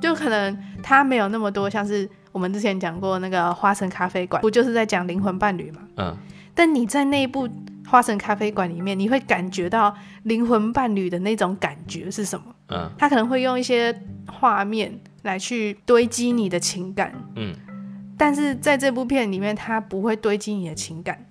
[0.03, 6.17] 就可能他没有那么多像是我们之前讲过那个花神咖啡馆，不就是在讲灵魂伴侣嘛，嗯，
[6.53, 7.49] 但你在那一部。
[7.91, 12.55] 花神咖啡馆里面，你会感觉到灵魂伴侣的那种感觉是什么？
[12.69, 13.93] 嗯，他可能会用一些
[14.29, 17.53] 画面来去堆积你的情感，嗯，
[18.17, 21.27] 但是在这部片里面，他不会堆积你的情感，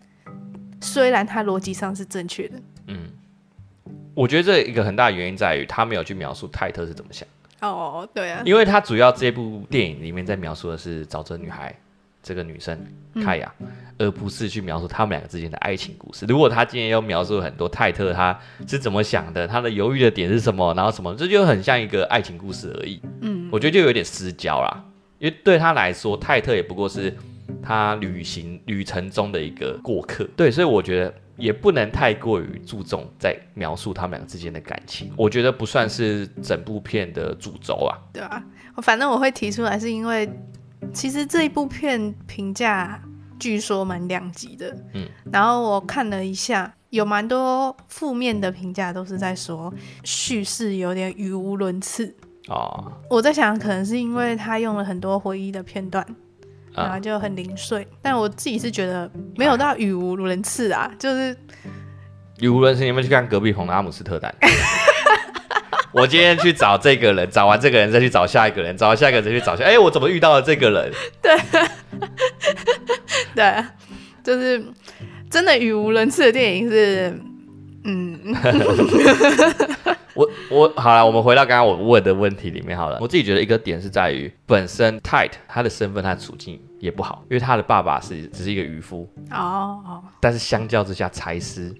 [0.81, 3.09] 虽然他逻辑上是正确的，嗯，
[4.13, 7.25] 我觉得这一个很大的原因在于他没有去描述泰特是怎么想。
[7.61, 11.73] 哦，对啊，因为他主要这部电影里面在描述的是沼泽女孩。
[12.21, 12.77] 这个女生
[13.23, 13.49] 凯亚，
[13.99, 16.25] 而不是去描述他们两个之间的爱情故事。
[16.25, 18.35] 如果他今天要描述很多泰特他
[18.65, 22.99] 是怎么想的，他的犹豫的点是什么，然后什么，这就很像一个爱情故事而已。
[23.21, 24.83] 嗯，我觉得就有点失焦啦，
[25.19, 27.15] 因为对他来说，泰特也不过是
[27.61, 30.27] 他旅行旅程中的一个过客。
[30.35, 35.11] 对，所以我觉得也不能太过于注重在描述他们俩之间的感情。
[35.17, 37.99] 我觉得不算是整部片的主轴啊。
[38.13, 38.41] 对啊，
[38.81, 40.29] 反正我会提出来是因为。
[40.93, 42.99] 其实这一部片评价
[43.39, 49.73] 据说蛮两极的，嗯，然后我看了一下，有蛮多负面的评价，都是在说
[50.03, 52.13] 叙事有点语无伦次
[52.47, 52.91] 哦。
[53.09, 56.05] 我在想，可能是因为他用了很多回忆的片段，
[56.75, 57.81] 然后就很零碎。
[57.83, 61.35] 啊、但我自己是觉得没有到语无伦次啊，就是
[62.39, 62.83] 语无伦次。
[62.83, 64.33] 你们去看隔壁棚的阿姆斯特丹。
[65.91, 70.91] 我今天去找这个人，找完这个人再去找下一个人，找完下一个人再去找下，哎、欸，我怎么遇到了这个人？
[71.21, 71.37] 对，
[73.35, 73.65] 对，
[74.23, 74.63] 就是
[75.29, 77.19] 真的语无伦次的电影是，
[77.85, 78.35] 嗯，
[80.13, 82.97] 我我好了，我们回到刚刚我问的问题里面好了。
[83.01, 91.73] 我自己觉得一个点是在于本身 Tate 他的身份他的处境也不好，因为他的爸爸是只是一个渔夫哦哦，但是相较之下，才师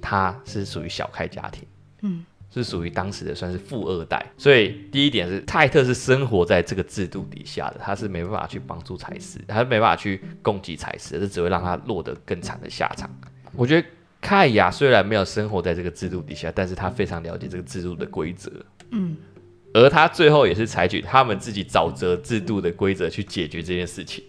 [0.00, 1.66] 他是属于小开家庭，
[2.02, 2.24] 嗯。
[2.52, 13.08] 是属于当时的算是富二代，所以第一点是泰特是生活在这个制度底下的，他是没办法去帮助财师，他是没办法去供给财师，这只会让他落得更惨的下场。
[13.54, 13.88] 我觉得
[14.20, 18.50] 凯亚虽然没有生活在这个制度底下，但是他非常了解这个制度的规则，
[18.90, 19.16] 嗯，
[19.72, 24.24] 而他最后也是采取他们自己沼泽制度的规则去解决这件事情，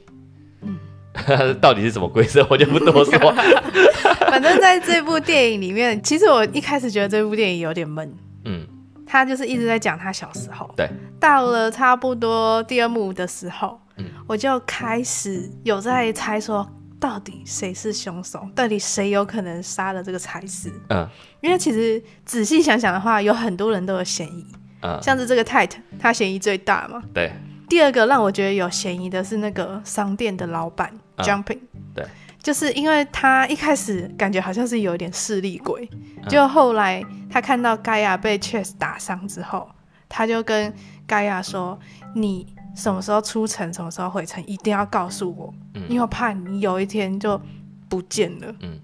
[0.61, 0.77] 嗯。
[1.59, 3.33] 到底是什么规则，我就不多说。
[4.31, 8.13] 反正在这部电影里面，其实我一开始觉得这部电影有点闷。
[8.45, 8.65] 嗯，
[9.05, 10.69] 他就是一直在讲他小时候。
[10.75, 10.89] 对。
[11.19, 16.65] 到了差不多第二幕的时候，嗯，我就开始有在猜说，
[16.99, 18.47] 到底谁是凶手？
[18.55, 20.71] 到底谁有可能杀了这个才斯？
[20.89, 21.07] 嗯。
[21.41, 24.45] 因为其实仔细想想的话，有很多人都有嫌疑。
[24.81, 24.97] 嗯。
[25.01, 27.03] 像是这个 Tate，他嫌疑最大嘛。
[27.13, 27.31] 对。
[27.71, 31.59] 第二个让我觉得有嫌疑的是那个商店的老板、嗯、Jumping，
[31.95, 32.05] 对，
[32.43, 35.89] 就是因为他一开始感觉好像是有一点势利鬼，
[36.27, 39.69] 就、嗯、后来他看到盖亚被 Chase 打伤之后，
[40.09, 40.73] 他就跟
[41.07, 41.79] 盖亚说
[42.13, 42.45] ：“你
[42.75, 47.41] 什么时候出城，什么时候回城，一定要告诉我，嗯、因为我怕你有一天就
[47.87, 48.81] 不见了。”嗯，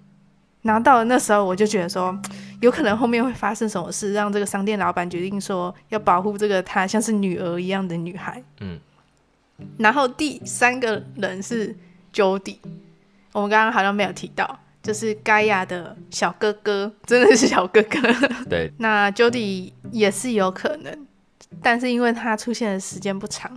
[0.67, 2.15] 然后到了那时候，我就觉得说。
[2.59, 8.43] 有可能后面会发生什么事，让这个商店老板决定说要保护这个她像是女儿一样的女孩。
[8.61, 8.79] 嗯，
[9.77, 11.75] 然后第三个人是
[12.11, 12.57] Jody，
[13.31, 17.99] 我们刚刚好像没有提到，就是盖亚的小哥哥，真的是小哥哥。
[18.49, 21.05] 对， 那 Jody 也是有可能，
[21.61, 23.51] 但是因为他出现的时间不长。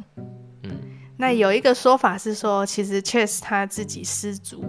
[0.64, 0.72] 嗯，
[1.16, 4.62] 那有一个说法是说，其实 Chase 他自己失足，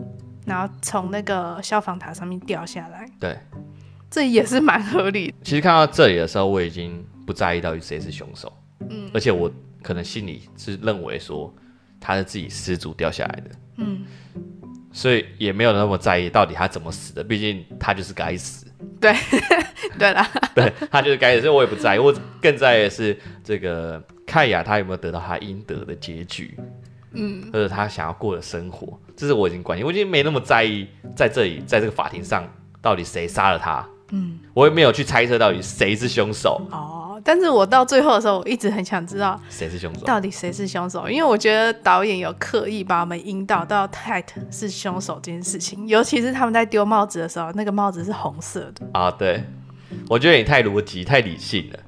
[0.52, 3.06] 然后从那个消防塔上面掉下来。
[3.20, 3.38] 对。
[4.10, 5.34] 这也是蛮合理的。
[5.42, 8.52] 其实看到这里的时候，我已经不在意到底谁是凶手，
[8.90, 9.50] 嗯，而且我
[9.82, 11.54] 可能心里是认为说
[11.98, 14.04] 他是自己失足掉下来的，嗯，
[14.92, 18.68] 所以也没有那么在意到底他怎么死的，毕竟他就是该死。
[19.00, 19.16] 对，
[19.98, 21.98] 对啦，对，他就是该死，所以我也不在意。
[22.00, 26.60] 我更在意的是这个凯亚他有没有得到他应得的结局，
[27.14, 32.44] 嗯，或者他想要过的生活，这是我已经关心，我已经没那么在意在这里，在这个法庭上
[32.82, 33.88] 到底谁杀了他。
[34.10, 36.60] 嗯，我也没有去猜测到底谁是凶手。
[36.72, 41.08] 哦，但是我到最后的时候，我一直很想知道谁是凶手，到底谁是凶手？
[41.08, 48.88] 因为我觉得导演有刻意把我们引导到 Ted 是凶手这件事情，尤其是他们在丢帽子的时候，那个帽子是红色的。
[48.92, 49.44] 啊，对，
[50.10, 51.80] 我觉得你太逻辑、太理性了。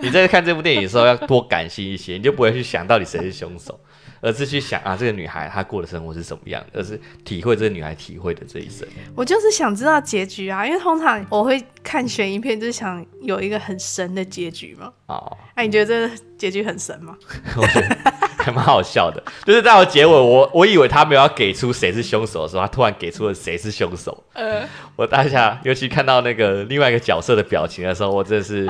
[0.00, 3.78] 你在看这部电影的时候要多感性一些，你就不会去想到底谁是凶手。
[4.26, 8.86] 而是去想啊，这个女孩她过的生活是什么样，而是体会这个女孩体会的这一生。
[9.14, 14.92] 我就是想知道结局啊，因为通常我会看悬疑片，就是想有一个很神的结局嘛。
[15.06, 17.16] 哦，哎、啊，你觉得这个结局很神吗？
[17.56, 17.96] 我觉得
[18.38, 24.24] 还蛮好笑的，就是到了结尾，我我以为他没有要给出谁是凶手的时候，他突然给出了谁是凶手。
[24.32, 28.66] 呃，我当下尤其看到那个另外一个角色的表情的时候，我真的是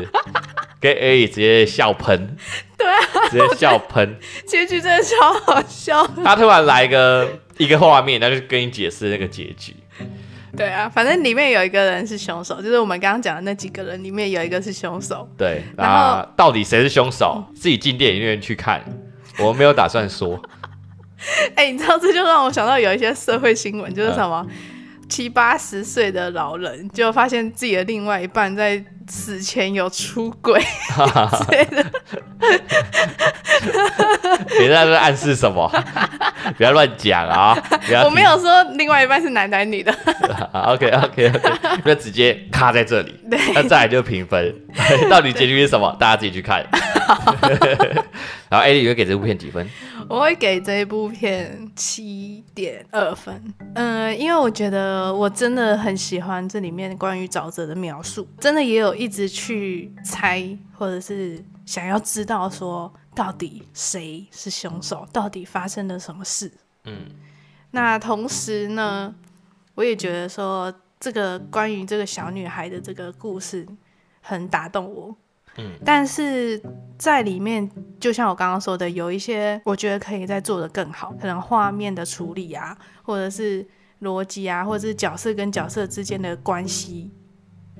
[0.80, 2.36] 跟 A 直接笑喷。
[2.76, 2.98] 对啊，
[3.30, 4.16] 直接笑喷，
[4.46, 6.06] 结局真的超好笑。
[6.22, 9.74] 他突然来一个 一个画面，他就跟你解释那个结局。
[10.56, 15.28] 对啊，反正里面有一个人是凶手，就是我们刚刚讲的那几个人里面有一个是凶手。
[15.36, 18.82] 对，然后到底谁是凶手，自己进电影院去看。
[19.38, 20.40] 我们没有打算说。
[21.56, 24.46] 哎、欸，你知道这就让我想到有一些社会新闻，就是什么？
[24.48, 24.56] 嗯
[25.08, 31.84] 七八十岁的老人就发现自己的另外一半在死前有出轨之类的，
[34.58, 35.70] 别在这暗示什么？
[36.56, 37.56] 不要乱讲啊！
[38.04, 39.92] 我没有说另外一半是男的女的。
[40.52, 41.40] OK OK OK，
[41.84, 43.14] 那直接卡在这里。
[43.54, 44.54] 那再来就评分，
[45.10, 45.94] 到底结局是什么？
[46.00, 46.64] 大家自己去看。
[48.48, 49.68] 然后 A 你会给这部片几分？
[50.08, 53.42] 我会给这一部片七点二分。
[53.74, 66.52] 嗯，因为我觉得我真的很喜欢这里面关于沼泽的描述，真的也有一直去猜，或者是想要知道说到底谁是凶手，到底发生了什么事。
[66.84, 67.06] 嗯，
[67.72, 69.12] 那同时呢，
[69.74, 73.66] 我也觉得说这个关于这个小女孩的这个故事
[74.20, 75.16] 很打动我。
[75.58, 76.60] 嗯，但是
[76.98, 83.66] 在里面，就像我刚刚说的，有一些我觉得可以再做的更好，可能画面的处理啊，或者是
[84.02, 87.10] 逻辑啊，或者是角色跟角色之间的关系，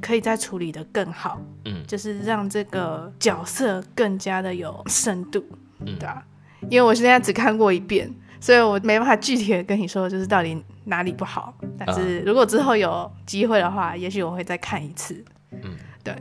[0.01, 1.41] 可以再处理的更好。
[1.65, 5.45] 嗯，就是让这个角色更加的有深度，
[5.81, 6.23] 嗯，对啊，
[6.71, 8.11] 因为我现在只看过一遍，
[8.41, 11.53] 所以我没办法具体的跟你说，就是到底哪里不好。
[11.79, 15.23] 但是如果之后有机会的话，也许我会再看一次。
[15.51, 16.15] 嗯，对。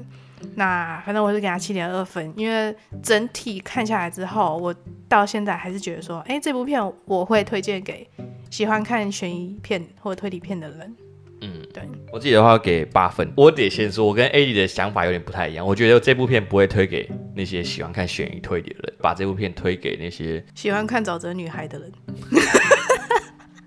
[0.55, 4.73] 那反正我是给他七点二分，因为整体看下来之后，我
[5.09, 8.07] 到现在还是觉得说，哎、欸，这部片我会推荐给
[8.49, 10.95] 喜欢看悬疑片或者推理片的人。
[11.41, 13.31] 嗯，对，我自己的话给八分。
[13.35, 15.65] 我得先说，我跟 A 的想法有点不太一样。
[15.65, 21.91] 我觉得这部片不会推给那些喜欢看悬疑推理的人，把这部片推给那些喜欢看沼泽女孩的人。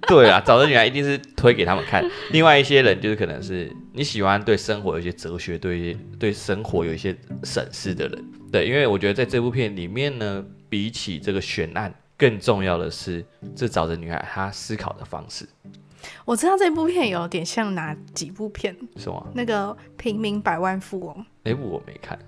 [0.08, 2.02] 对啊，找的女孩一定是推给他们看。
[2.32, 8.24] 另外一些人就是可能是你喜欢对生活有一些哲学，对对生活有一些审视的人。
[8.50, 13.22] 对，因为我觉得在这部片里面呢，比起这个悬案，更重要的是
[13.54, 15.46] 这找的女孩她思考的方式。
[16.24, 18.74] 我知道这部片有点像哪几部片？
[18.96, 19.32] 什么？
[19.34, 19.66] 那个
[19.98, 21.14] 《平民百万富翁》。
[21.42, 22.18] 那部我没看。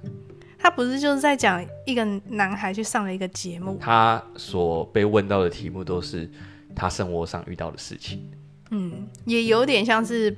[0.58, 6.30] 他不是就是在讲一个男孩去上了一个节目，他所被问到的题目都是。
[6.74, 8.30] 他生活上遇到的事情，
[8.70, 10.36] 嗯，也有点像是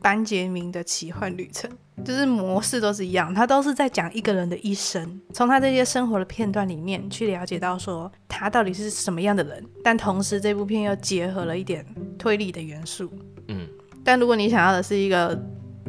[0.00, 1.70] 班杰明的奇幻旅程，
[2.04, 11.84] 就是模式都是一样，他都是在讲一个人的一生，从他这些生活的片段里面去了解到说他到底是什么样的人，但同时这部片又结合了一点
[12.18, 13.10] 推理的元素，
[13.48, 13.66] 嗯，
[14.04, 15.40] 但如果你想要的是一个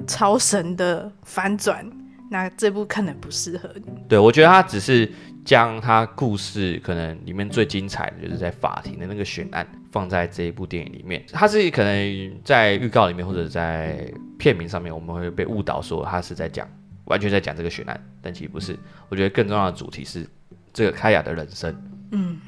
[0.08, 1.86] 超神的反转，
[2.32, 3.92] 那这部可能不适合你。
[4.08, 5.12] 对，我觉得他只是。
[5.46, 16.68] 将他故事可能里面最精彩的就是在法庭的那个悬案放在这一部电影里面，他是可能在预告里面或者在片名上面，我们会被误导说他是在讲
[17.06, 18.78] 完全在讲这个悬案，但其实不是。
[19.10, 20.28] 我觉得更重要的主题是
[20.72, 21.76] 这个开雅的人生。
[22.12, 22.40] 嗯，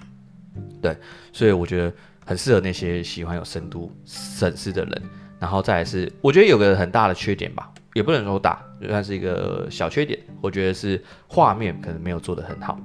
[0.81, 0.97] 对，
[1.33, 1.93] 所以我觉得
[2.25, 5.01] 很适合那些喜欢有深度审视的人。
[5.37, 7.71] 然后再来是，我觉得有个很大的缺点吧。
[7.93, 10.19] 也不能说大，就算是一个小缺点。
[10.41, 12.79] 我觉得是画面可能没有做得很好。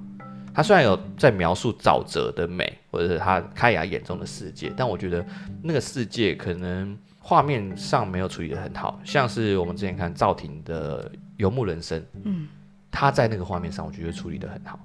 [0.53, 5.25] 他虽然有在描述沼泽的美，或者是他开雅眼中的世界，但我觉得
[5.63, 9.01] 那个世界可能画面上没有处理得很好。
[9.05, 12.49] 像是我们之前看赵婷的《游牧人生》，嗯，
[12.91, 14.79] 他在那个画面上，我觉得处理得很好。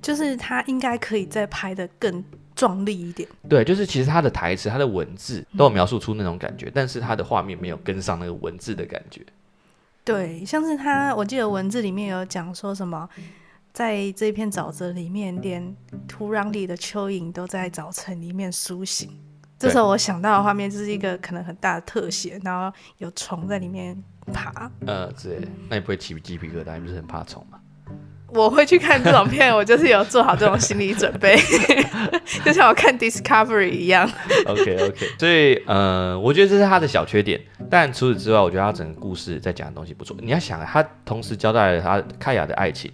[0.00, 2.24] 就是他应该可以再拍得更
[2.54, 3.28] 壮丽一点。
[3.48, 9.20] 对，就是其实他的台词、他的文字都有描述出那种感觉，嗯，但是他的画面没有跟上那个文字的感觉。
[10.04, 13.08] 对，像是他，我记得文字里面有讲说什么，
[13.72, 15.76] 在这片沼泽里面，连
[16.08, 19.16] 土壤里的蚯蚓都在早晨里面苏醒，
[19.58, 23.96] 这时候我想到的画面就是一个可能很大的特写，然后有虫在里面
[24.32, 24.68] 爬。
[24.86, 26.74] 呃，对，那你不会起鸡皮疙瘩？
[26.74, 27.60] 你不是很怕虫吗？
[28.34, 31.36] 我会去看这种片， 我就是有做好这种心理准备，
[32.44, 34.08] 就像我看 Discovery 一样。
[34.46, 40.16] OK OK，所以呃，我觉得这是他的小缺点，但除此之外，我觉得他整个故事在讲的东西不错。
[40.20, 42.90] 你要想，他同时交代了他凯雅的爱情，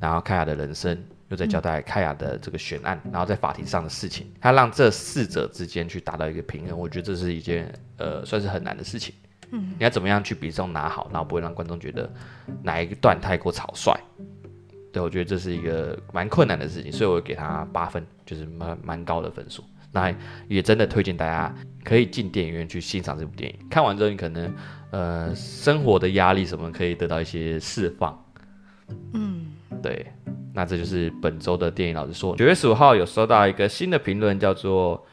[0.00, 9.14] 然后凯雅的人生，又在交代凯雅的这个悬案，然后在法庭上的事情，他让这四者之间去达到一个平衡，我觉得这是一件呃算是很难的事情。
[9.50, 12.10] 嗯，你要怎么样去比重拿好，然后不会让观众觉得
[12.62, 13.98] 哪一段太过草率。
[14.92, 19.62] 对，我觉得这是一个蛮困难的事情，所以我给他八分，就是蛮蛮高的分数。
[19.92, 20.14] 那
[20.48, 23.58] 也真的推荐大家可以进电影院去欣赏这部电影。
[23.68, 24.54] 看完之后，你可能
[24.90, 28.24] 呃生活的压力什么可以得到一些释放。
[29.12, 29.46] 嗯，
[29.82, 30.06] 对。
[30.54, 32.34] 那这就是本周的电影老师说。
[32.36, 35.04] 九月十五号有收到一个新的评论，叫做。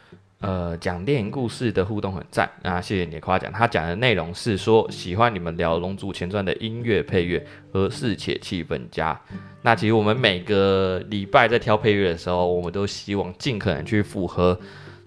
[0.41, 3.51] 呃，讲电影故事的互动很赞啊，谢谢你的夸奖。
[3.51, 9.19] 他讲的内容是说，喜欢你们聊《龙族前传》的音乐配乐合适且气氛佳。
[9.63, 14.59] 那其实我们每个礼拜在挑配乐的时候，我们都希望尽可能去符合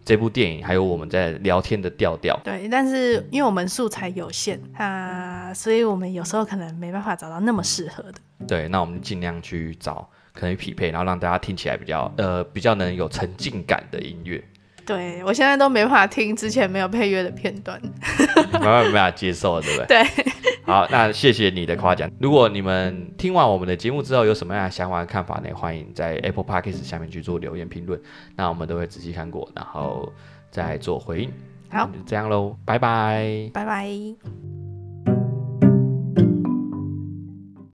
[0.04, 2.36] 这部电影，还有我们在聊天的调调。
[2.42, 8.14] 对，但是因为我们素材有限啊，所以我们有时候可能没办法找到那么适合的。
[8.48, 14.42] 对，那我们尽量去找可能匹配，然后让大家听起来比较呃比较能有沉浸感的音乐。
[14.88, 17.78] 对，我现在都没办法听之前没有配乐的片段，
[18.54, 20.02] 没办法接受，对不对？
[20.02, 20.32] 对。
[20.64, 22.10] 好，那谢谢你的夸奖。
[22.18, 25.54] 如果你们听完我们的节目之后有什么样的想法和看法呢？
[25.54, 28.00] 欢迎在 Apple Podcast 下面去做留言评论，
[28.34, 30.10] 那我们都会仔细看过，然后
[30.50, 31.30] 再做回应。
[31.70, 34.67] 好，就这样喽，拜拜，拜拜。